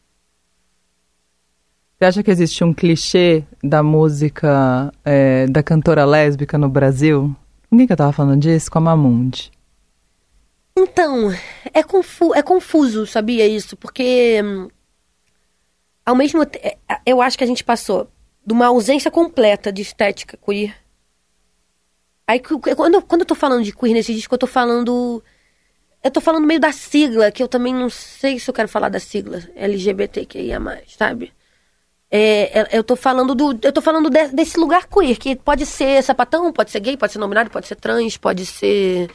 [1.97, 7.35] Você acha que existe um clichê da música é, da cantora lésbica no Brasil?
[7.69, 8.71] Quem que eu tava falando disso?
[8.71, 9.51] Com a Mamundi.
[10.77, 11.31] Então,
[11.73, 13.75] é, confu é confuso, sabia isso?
[13.77, 14.41] Porque.
[14.43, 14.67] hum,
[16.05, 16.77] Ao mesmo tempo.
[17.05, 18.07] Eu acho que a gente passou
[18.45, 20.75] de uma ausência completa de estética queer.
[22.27, 25.23] Aí, quando, quando eu tô falando de queer nesse disco, eu tô falando.
[26.03, 28.89] Eu tô falando meio da sigla, que eu também não sei se eu quero falar
[28.89, 31.33] da sigla LGBTQIA, sabe?
[32.11, 33.59] É, é, eu tô falando do.
[33.63, 37.13] Eu tô falando de- desse lugar queer, que pode ser sapatão, pode ser gay, pode
[37.13, 39.09] ser nominado, pode ser trans, pode ser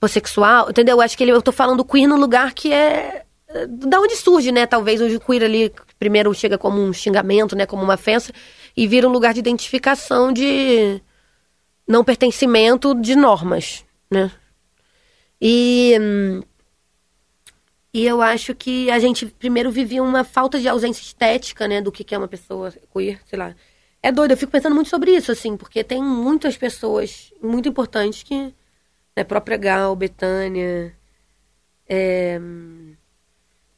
[0.00, 0.96] homossexual, entendeu?
[0.96, 3.24] Eu acho que ele, eu tô falando queer no lugar que é.
[3.48, 4.66] é, Da onde surge, né?
[4.66, 7.66] Talvez o queer ali primeiro chega como um xingamento, né?
[7.66, 8.32] Como uma ofensa,
[8.76, 11.00] e vira um lugar de identificação de
[11.86, 14.30] não pertencimento de normas, né?
[15.40, 15.94] E.
[17.92, 21.92] e eu acho que a gente primeiro vivia uma falta de ausência estética, né, do
[21.92, 23.54] que é uma pessoa queer, sei lá.
[24.02, 28.22] É doido, eu fico pensando muito sobre isso, assim, porque tem muitas pessoas muito importantes
[28.22, 28.54] que.
[29.16, 30.94] Né, própria Gal, Betânia.
[31.88, 32.38] é,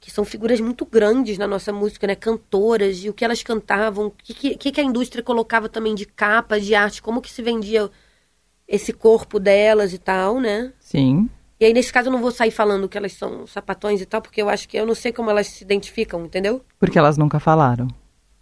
[0.00, 2.14] que são figuras muito grandes na nossa música, né?
[2.14, 6.06] Cantoras, e o que elas cantavam, o que, que, que a indústria colocava também de
[6.06, 7.90] capa, de arte, como que se vendia
[8.66, 10.72] esse corpo delas e tal, né?
[10.80, 11.28] Sim.
[11.60, 14.22] E aí, nesse caso, eu não vou sair falando que elas são sapatões e tal,
[14.22, 16.64] porque eu acho que eu não sei como elas se identificam, entendeu?
[16.78, 17.88] Porque elas nunca falaram.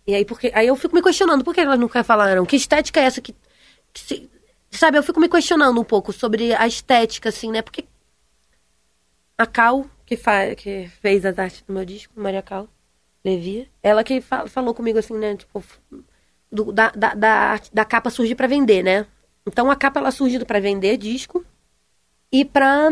[0.07, 2.45] E aí, porque, aí eu fico me questionando, por que elas nunca falaram?
[2.47, 3.35] Que estética é essa que.
[3.93, 4.31] que se-
[4.71, 7.63] sabe, eu fico me questionando um pouco sobre a estética, assim, né?
[7.63, 7.85] Porque
[9.39, 12.69] a Cal, que, fa, que fez as artes do meu disco, Maria Cal
[13.25, 15.37] Levi, ela que fa- falou comigo assim, né?
[15.37, 15.63] Tipo,
[16.51, 19.07] do- da, da, da, da capa surgir pra vender, né?
[19.47, 21.45] Então a capa ela surgiu pra vender disco
[22.33, 22.91] e pra.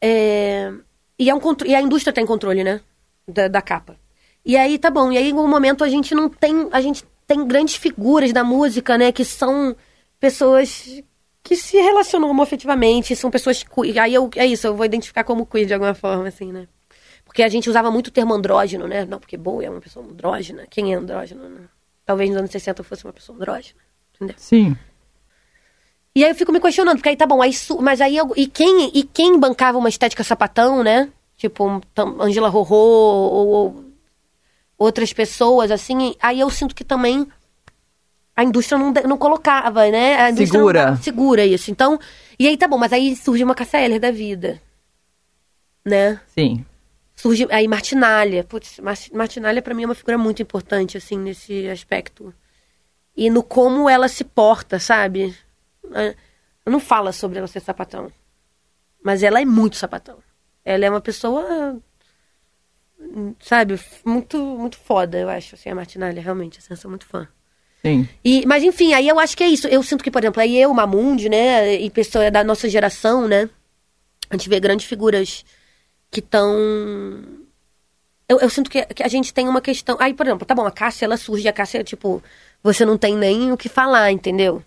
[0.00, 0.72] é,
[1.18, 2.80] e, é um, contro- e a indústria tem controle, né?
[3.26, 3.96] Da, da capa.
[4.44, 5.12] E aí tá bom.
[5.12, 6.68] E aí, em um momento, a gente não tem.
[6.72, 9.12] A gente tem grandes figuras da música, né?
[9.12, 9.76] Que são
[10.20, 11.02] pessoas
[11.42, 13.98] que se relacionam homoafetivamente, são pessoas queer.
[13.98, 16.68] Aí eu, é isso, eu vou identificar como queer de alguma forma, assim, né?
[17.24, 19.04] Porque a gente usava muito o termo andrógeno, né?
[19.04, 20.66] Não, porque boa é uma pessoa andrógena.
[20.70, 21.48] Quem é andrógeno?
[21.48, 21.60] Né?
[22.04, 23.78] Talvez nos anos 60 eu fosse uma pessoa andrógena.
[24.14, 24.34] Entendeu?
[24.38, 24.76] Sim.
[26.14, 28.46] E aí eu fico me questionando, porque aí tá bom, aí mas aí eu- e
[28.46, 31.10] quem e quem bancava uma estética sapatão, né?
[31.36, 31.80] Tipo
[32.18, 33.84] Angela Rorô ou, ou
[34.76, 37.26] outras pessoas assim, aí eu sinto que também
[38.38, 40.14] a indústria não, não colocava, né?
[40.14, 40.96] A indústria Segura.
[41.02, 41.72] Segura isso.
[41.72, 41.98] Então,
[42.38, 44.62] e aí tá bom, mas aí surge uma Eller da vida.
[45.84, 46.20] Né?
[46.28, 46.64] Sim.
[47.16, 48.44] Surge aí Martinalha.
[48.44, 52.32] Putz, Mar- Martinalha pra mim é uma figura muito importante assim nesse aspecto.
[53.16, 55.36] E no como ela se porta, sabe?
[55.92, 56.14] É,
[56.64, 58.08] Não fala sobre ela ser sapatão.
[59.02, 60.18] Mas ela é muito sapatão.
[60.64, 61.76] Ela é uma pessoa
[63.00, 67.04] hum, sabe, muito muito foda, eu acho, assim, a Martinalha, realmente, assim, eu sou muito
[67.04, 67.26] fã.
[67.82, 68.08] Sim.
[68.24, 69.68] E, mas enfim, aí eu acho que é isso.
[69.68, 73.48] Eu sinto que, por exemplo, aí eu, Mamundi, né, e pessoa da nossa geração, né,
[74.30, 75.44] a gente vê grandes figuras
[76.10, 76.50] que estão.
[78.28, 79.96] Eu, eu sinto que, que a gente tem uma questão.
[80.00, 82.22] Aí, por exemplo, tá bom, a Cássia, ela surge, a Cássia, tipo,
[82.62, 84.62] você não tem nem o que falar, entendeu?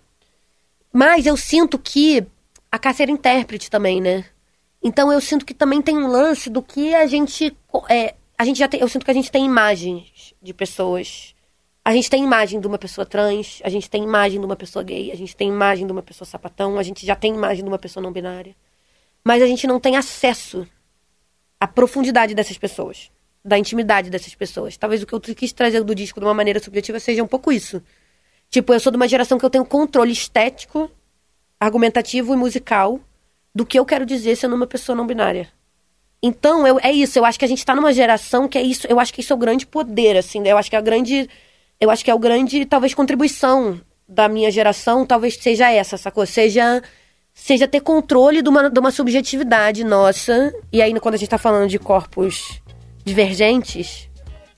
[0.92, 2.26] Mas eu sinto que
[2.70, 4.24] a Cássia era intérprete também, né?
[4.82, 7.56] Então eu sinto que também tem um lance do que a gente.
[7.88, 8.80] É, a gente já tem.
[8.80, 11.31] Eu sinto que a gente tem imagens de pessoas.
[11.84, 14.84] A gente tem imagem de uma pessoa trans, a gente tem imagem de uma pessoa
[14.84, 17.68] gay, a gente tem imagem de uma pessoa sapatão, a gente já tem imagem de
[17.68, 18.54] uma pessoa não binária.
[19.24, 20.66] Mas a gente não tem acesso
[21.58, 23.10] à profundidade dessas pessoas,
[23.44, 24.76] da intimidade dessas pessoas.
[24.76, 27.50] Talvez o que eu quis trazer do disco de uma maneira subjetiva seja um pouco
[27.50, 27.82] isso.
[28.48, 30.90] Tipo, eu sou de uma geração que eu tenho controle estético,
[31.58, 33.00] argumentativo e musical
[33.54, 35.48] do que eu quero dizer sendo uma pessoa não binária.
[36.22, 37.18] Então, eu, é isso.
[37.18, 38.86] Eu acho que a gente tá numa geração que é isso.
[38.88, 40.40] Eu acho que isso é o grande poder, assim.
[40.40, 40.52] né?
[40.52, 41.28] Eu acho que é a grande.
[41.82, 46.24] Eu acho que é o grande, talvez, contribuição da minha geração, talvez seja essa, sacou?
[46.24, 46.80] Seja.
[47.34, 50.52] Seja ter controle de uma, de uma subjetividade nossa.
[50.72, 52.62] E aí, quando a gente tá falando de corpos
[53.04, 54.08] divergentes,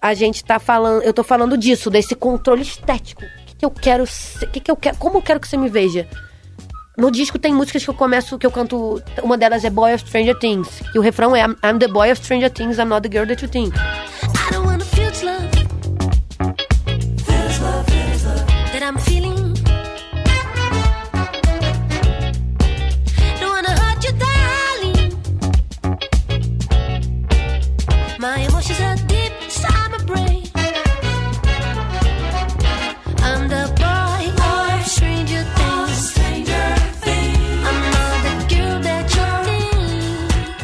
[0.02, 1.02] a gente tá falando.
[1.02, 3.22] Eu tô falando disso, desse controle estético.
[3.22, 4.50] O que, que eu quero ser?
[4.50, 4.98] Que, que eu quero.
[4.98, 6.06] Como eu quero que você me veja?
[6.98, 9.00] No disco tem músicas que eu começo, que eu canto.
[9.22, 10.82] Uma delas é Boy of Stranger Things.
[10.94, 13.42] E o refrão é I'm the boy of Stranger Things, I'm not the girl that
[13.42, 13.72] you think.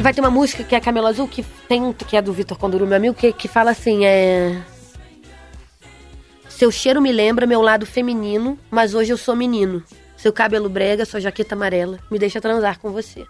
[0.01, 2.59] Vai ter uma música que é Camelo Azul, que tem um que é do Vitor
[2.59, 4.61] Conduru, meu amigo, que, que fala assim: é.
[6.48, 9.82] Seu cheiro me lembra meu lado feminino, mas hoje eu sou menino.
[10.16, 13.26] Seu cabelo brega, sua jaqueta amarela, me deixa transar com você.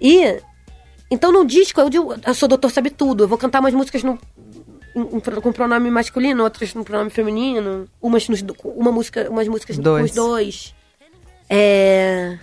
[0.00, 0.40] E.
[1.10, 4.02] Então no disco eu digo, eu sou doutor sabe tudo, eu vou cantar umas músicas
[4.02, 4.18] no,
[5.20, 10.00] pro- com pronome masculino, outras no pronome feminino, umas nos, uma música, umas músicas Dois.
[10.00, 10.74] com os dois.
[11.48, 12.38] É.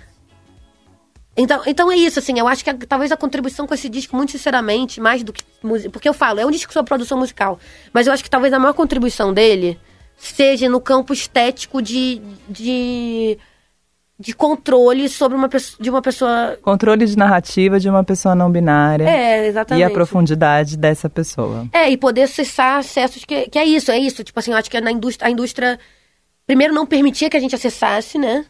[1.35, 4.15] Então, então é isso, assim, eu acho que a- talvez a contribuição com esse disco,
[4.15, 5.89] muito sinceramente, mais do que música.
[5.89, 7.57] Porque eu falo, é um disco sobre produção musical.
[7.93, 9.79] Mas eu acho que talvez a maior contribuição dele
[10.17, 12.21] seja no campo estético de.
[12.49, 13.37] de,
[14.19, 16.59] de controle sobre uma pessoa, de uma pessoa.
[16.61, 19.05] Controle de narrativa de uma pessoa não binária.
[19.09, 19.81] É, exatamente.
[19.81, 21.65] E a profundidade dessa pessoa.
[21.71, 24.21] É, e poder acessar acessos que, que é isso, é isso.
[24.23, 25.79] Tipo assim, eu acho que na indústria, a indústria
[26.45, 28.45] primeiro não permitia que a gente acessasse, né?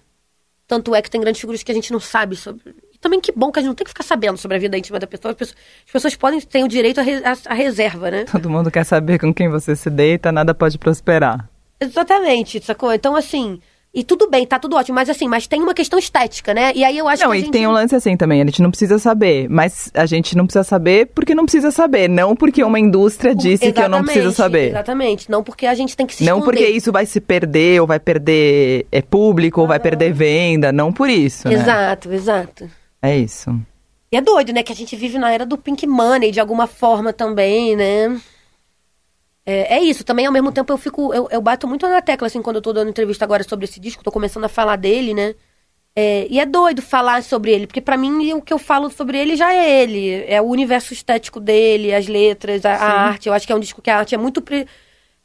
[0.71, 2.61] Tanto é que tem grandes figuras que a gente não sabe sobre.
[2.93, 4.77] E também que bom que a gente não tem que ficar sabendo sobre a vida
[4.77, 5.33] íntima da pessoa.
[5.33, 8.23] As pessoas, as pessoas podem ter o direito à, re- à- à reserva, né?
[8.31, 11.49] Todo mundo quer saber com quem você se deita, nada pode prosperar.
[11.77, 12.93] Exatamente, sacou?
[12.93, 13.59] Então, assim.
[13.93, 16.71] E tudo bem, tá tudo ótimo, mas assim, mas tem uma questão estética, né?
[16.73, 17.35] E aí eu acho não, que.
[17.35, 17.51] a e gente...
[17.51, 20.63] tem um lance assim também, a gente não precisa saber, mas a gente não precisa
[20.63, 24.69] saber porque não precisa saber, não porque uma indústria disse que eu não preciso saber.
[24.69, 26.57] Exatamente, não porque a gente tem que se Não esconder.
[26.59, 30.93] porque isso vai se perder, ou vai perder é público, ou vai perder venda, não
[30.93, 31.55] por isso, né?
[31.55, 32.69] Exato, exato.
[33.01, 33.53] É isso.
[34.09, 34.63] E é doido, né?
[34.63, 38.17] Que a gente vive na era do pink money, de alguma forma também, né?
[39.45, 41.13] É, é isso, também ao mesmo tempo eu fico.
[41.13, 43.79] Eu, eu bato muito na tecla, assim, quando eu tô dando entrevista agora sobre esse
[43.79, 45.33] disco, tô começando a falar dele, né?
[45.95, 49.17] É, e é doido falar sobre ele, porque pra mim o que eu falo sobre
[49.17, 50.23] ele já é ele.
[50.25, 53.27] É o universo estético dele, as letras, a, a arte.
[53.27, 54.67] Eu acho que é um disco que a arte é muito pre-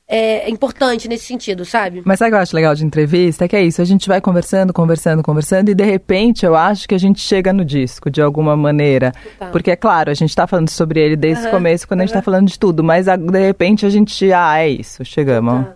[0.08, 2.02] é, importante nesse sentido, sabe?
[2.04, 3.44] Mas sabe o que eu acho legal de entrevista?
[3.44, 6.88] É que é isso, a gente vai conversando, conversando, conversando, e de repente eu acho
[6.88, 9.12] que a gente chega no disco, de alguma maneira.
[9.12, 9.50] Total.
[9.50, 12.06] Porque, é claro, a gente tá falando sobre ele desde o Aham, começo, quando a
[12.06, 15.64] gente tá falando de tudo, mas de repente a gente, ah, é isso, chegamos.
[15.64, 15.74] Tá.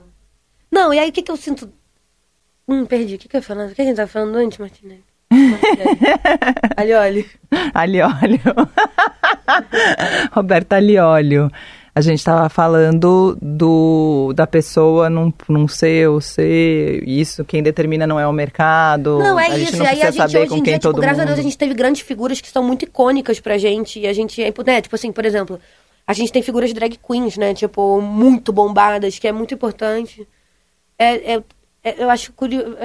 [0.70, 1.68] Não, e aí o que, que eu sinto.
[2.68, 3.16] Hum, perdi.
[3.16, 3.72] O que, que eu ia falando?
[3.72, 5.02] O que a gente tava falando antes, Martinelli?
[6.76, 7.24] Ali, olha.
[7.74, 8.40] Ali, olha.
[10.32, 11.50] Roberta Liólio.
[12.00, 18.06] A gente estava falando do da pessoa não, não ser ou ser isso, quem determina
[18.06, 19.18] não é o mercado.
[19.18, 19.76] Não, é a gente isso.
[19.76, 21.22] não e aí a gente saber hoje em quem dia, tipo, graças mundo.
[21.22, 24.00] a Deus, a gente teve grandes figuras que são muito icônicas pra gente.
[24.00, 25.60] E a gente, é, né, tipo assim, por exemplo,
[26.06, 27.52] a gente tem figuras drag queens, né?
[27.52, 30.26] Tipo, muito bombadas, que é muito importante.
[30.98, 31.42] É, é-
[31.84, 32.76] é- eu acho curioso.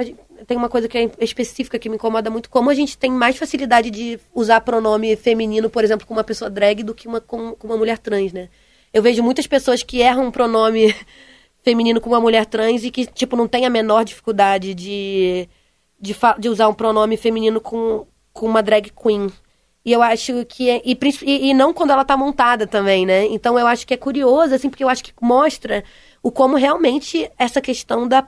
[0.46, 3.38] Tem uma coisa que é específica que me incomoda muito, como a gente tem mais
[3.38, 7.54] facilidade de usar pronome feminino, por exemplo, com uma pessoa drag do que uma, com,
[7.54, 8.50] com uma mulher trans, né?
[8.92, 10.94] Eu vejo muitas pessoas que erram um pronome
[11.62, 15.48] feminino com uma mulher trans e que, tipo, não tem a menor dificuldade de,
[16.00, 19.30] de, de usar um pronome feminino com, com uma drag queen.
[19.84, 20.82] E eu acho que é.
[20.84, 23.26] E, e, não quando ela tá montada também, né?
[23.26, 25.84] Então eu acho que é curioso, assim, porque eu acho que mostra
[26.22, 28.26] o como realmente essa questão da.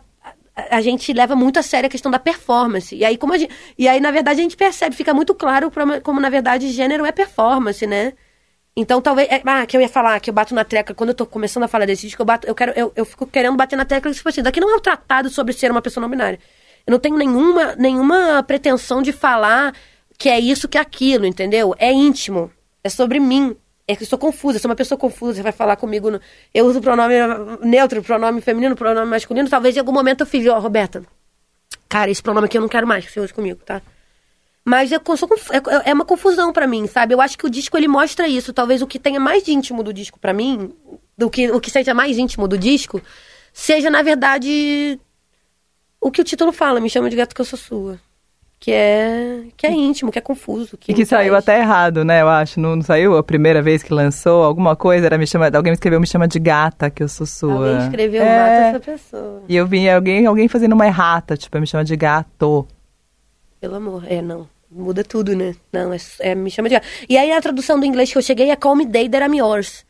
[0.55, 2.95] a- gente leva muito a sério a questão da performance.
[2.95, 5.71] E aí, como gente, e aí, na verdade, a gente percebe, fica muito claro
[6.03, 8.13] como, na verdade, gênero é performance, né?
[8.81, 9.29] Então, talvez.
[9.29, 10.95] é, ah, que eu ia falar, que eu bato na tecla.
[10.95, 13.27] Quando eu tô começando a falar desse disco, eu, bato, eu, quero, eu, eu fico
[13.27, 16.01] querendo bater na tecla, tipo assim, daqui não é um tratado sobre ser uma pessoa
[16.03, 16.39] não binária.
[16.87, 19.75] Eu não tenho nenhuma, nenhuma pretensão de falar
[20.17, 21.75] que é isso, que é aquilo, entendeu?
[21.77, 22.53] É íntimo.
[22.85, 23.57] É sobre mim.
[23.87, 25.35] É que eu sou confusa, eu sou uma pessoa confusa.
[25.39, 26.09] Você vai falar comigo.
[26.11, 26.21] no-
[26.55, 27.15] Eu uso pronome
[27.63, 29.49] neutro, pronome feminino, pronome masculino.
[29.49, 31.03] Talvez em algum momento eu fiz, ó, Roberta.
[31.89, 33.83] Cara, esse pronome aqui eu não quero mais que você use comigo, tá?
[34.69, 37.15] Mas confu- é, é uma confusão pra mim, sabe?
[37.15, 38.53] Eu acho que o disco ele mostra isso.
[38.53, 40.73] Talvez o que tenha mais de íntimo do disco pra mim,
[41.17, 43.01] do que o que seja mais íntimo do disco,
[43.53, 45.01] seja na verdade
[46.01, 47.99] o que o título fala, me chama de gato que eu sou sua.
[48.61, 52.05] Que é que é íntimo, que é confuso, que E que saiu faz- até errado,
[52.05, 52.23] né?
[52.23, 52.59] Eu acho.
[52.59, 55.75] Não, não saiu a primeira vez que lançou alguma coisa, era me chama, alguém me
[55.75, 57.55] escreveu me chama de gata, que eu sou sua.
[57.69, 58.39] Alguém escreveu É.
[58.39, 59.43] mata essa pessoa.
[59.49, 62.67] E eu vi alguém, alguém fazendo uma errata, tipo, me chama de gato.
[63.61, 64.49] Pelo amor, é, não.
[64.71, 65.55] Muda tudo, né?
[65.73, 66.87] Não, é, é- me chama de gato.
[67.09, 69.37] E aí a tradução do inglês que eu cheguei é Call Me Day That I'm
[69.39, 69.87] Yours.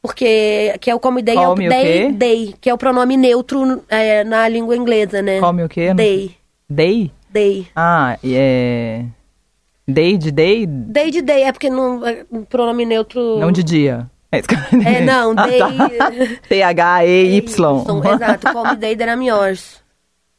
[0.00, 2.74] Porque, que é o Call Me Day, é Call o me day, day, que é
[2.74, 5.40] o pronome neutro é, na língua inglesa, né?
[5.40, 5.92] Come o quê?
[5.92, 6.36] Day,
[6.70, 7.10] Day?
[7.28, 7.66] day.
[7.74, 9.04] Ah, é.
[9.86, 10.64] Day de day?
[10.66, 13.38] Day de day, é porque não, é um pronome neutro...
[13.38, 14.08] Não de dia.
[14.30, 15.58] É, isso que eu É, não, Ah, day...
[15.58, 15.70] tá.
[16.48, 17.84] T-H-E-Y.
[18.14, 19.82] Exato, Call Me Day That I'm Yours.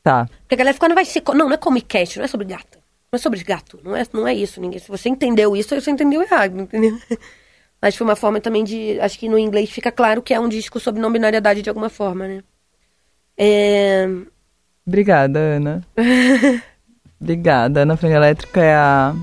[0.03, 0.27] Tá.
[0.41, 1.21] Porque a galera fica, não vai ser...
[1.29, 2.76] Não, não é come cat, não é sobre gata.
[3.17, 4.61] É sobre gato, não é, não é isso.
[4.61, 6.95] Ninguém, se você entendeu isso, você entendeu errado, entendeu?
[7.81, 8.99] Mas foi uma forma também de...
[8.99, 11.89] Acho que no inglês fica claro que é um disco sobre não binariedade de alguma
[11.89, 12.43] forma, né?
[13.35, 14.07] É...
[14.85, 15.83] Obrigada, Ana.
[17.19, 17.81] Obrigada.
[17.81, 19.15] Ana Frango Elétrica é a,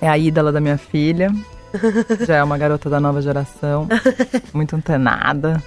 [0.00, 1.30] é a ídola da minha filha.
[2.26, 3.86] Já é uma garota da nova geração.
[4.54, 5.62] Muito antenada.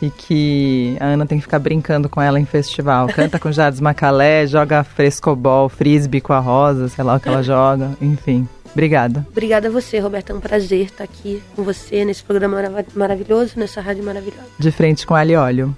[0.00, 3.08] E que a Ana tem que ficar brincando com ela em festival.
[3.08, 7.42] Canta com Jardim Macalé, joga frescobol, frisbee com a Rosa, sei lá o que ela
[7.42, 7.90] joga.
[8.00, 9.26] Enfim, obrigada.
[9.30, 10.32] Obrigada a você, Roberta.
[10.32, 14.46] É um prazer estar aqui com você nesse programa marav- maravilhoso, nessa rádio maravilhosa.
[14.58, 15.76] De frente com Ali Óleo.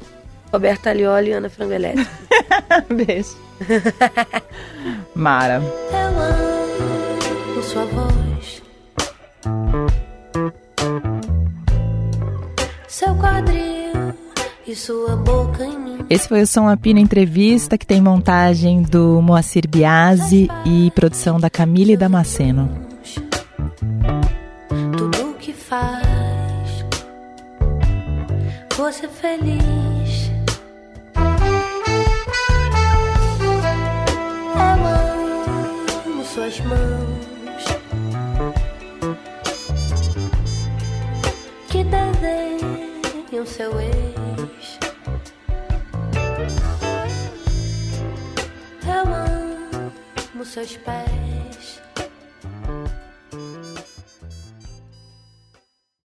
[0.53, 2.11] Roberta Alioli e Ana Frango Elétrica.
[2.93, 3.37] Beijo.
[5.15, 5.63] Mara.
[5.93, 6.09] Eu
[7.57, 8.63] amo sua voz.
[12.89, 13.90] Seu quadril
[14.71, 15.99] e sua boca em mim.
[16.09, 21.51] Esse foi o Som Apina Entrevista, que tem montagem do Moacir Biasi e produção da
[21.51, 22.71] Camille Damasceno.
[24.97, 26.85] Tudo que faz
[28.77, 30.31] você feliz.
[33.43, 34.63] Eu
[36.15, 37.65] amo suas mãos
[41.69, 44.20] que desenham seu ex.
[50.41, 51.60] como seus pés.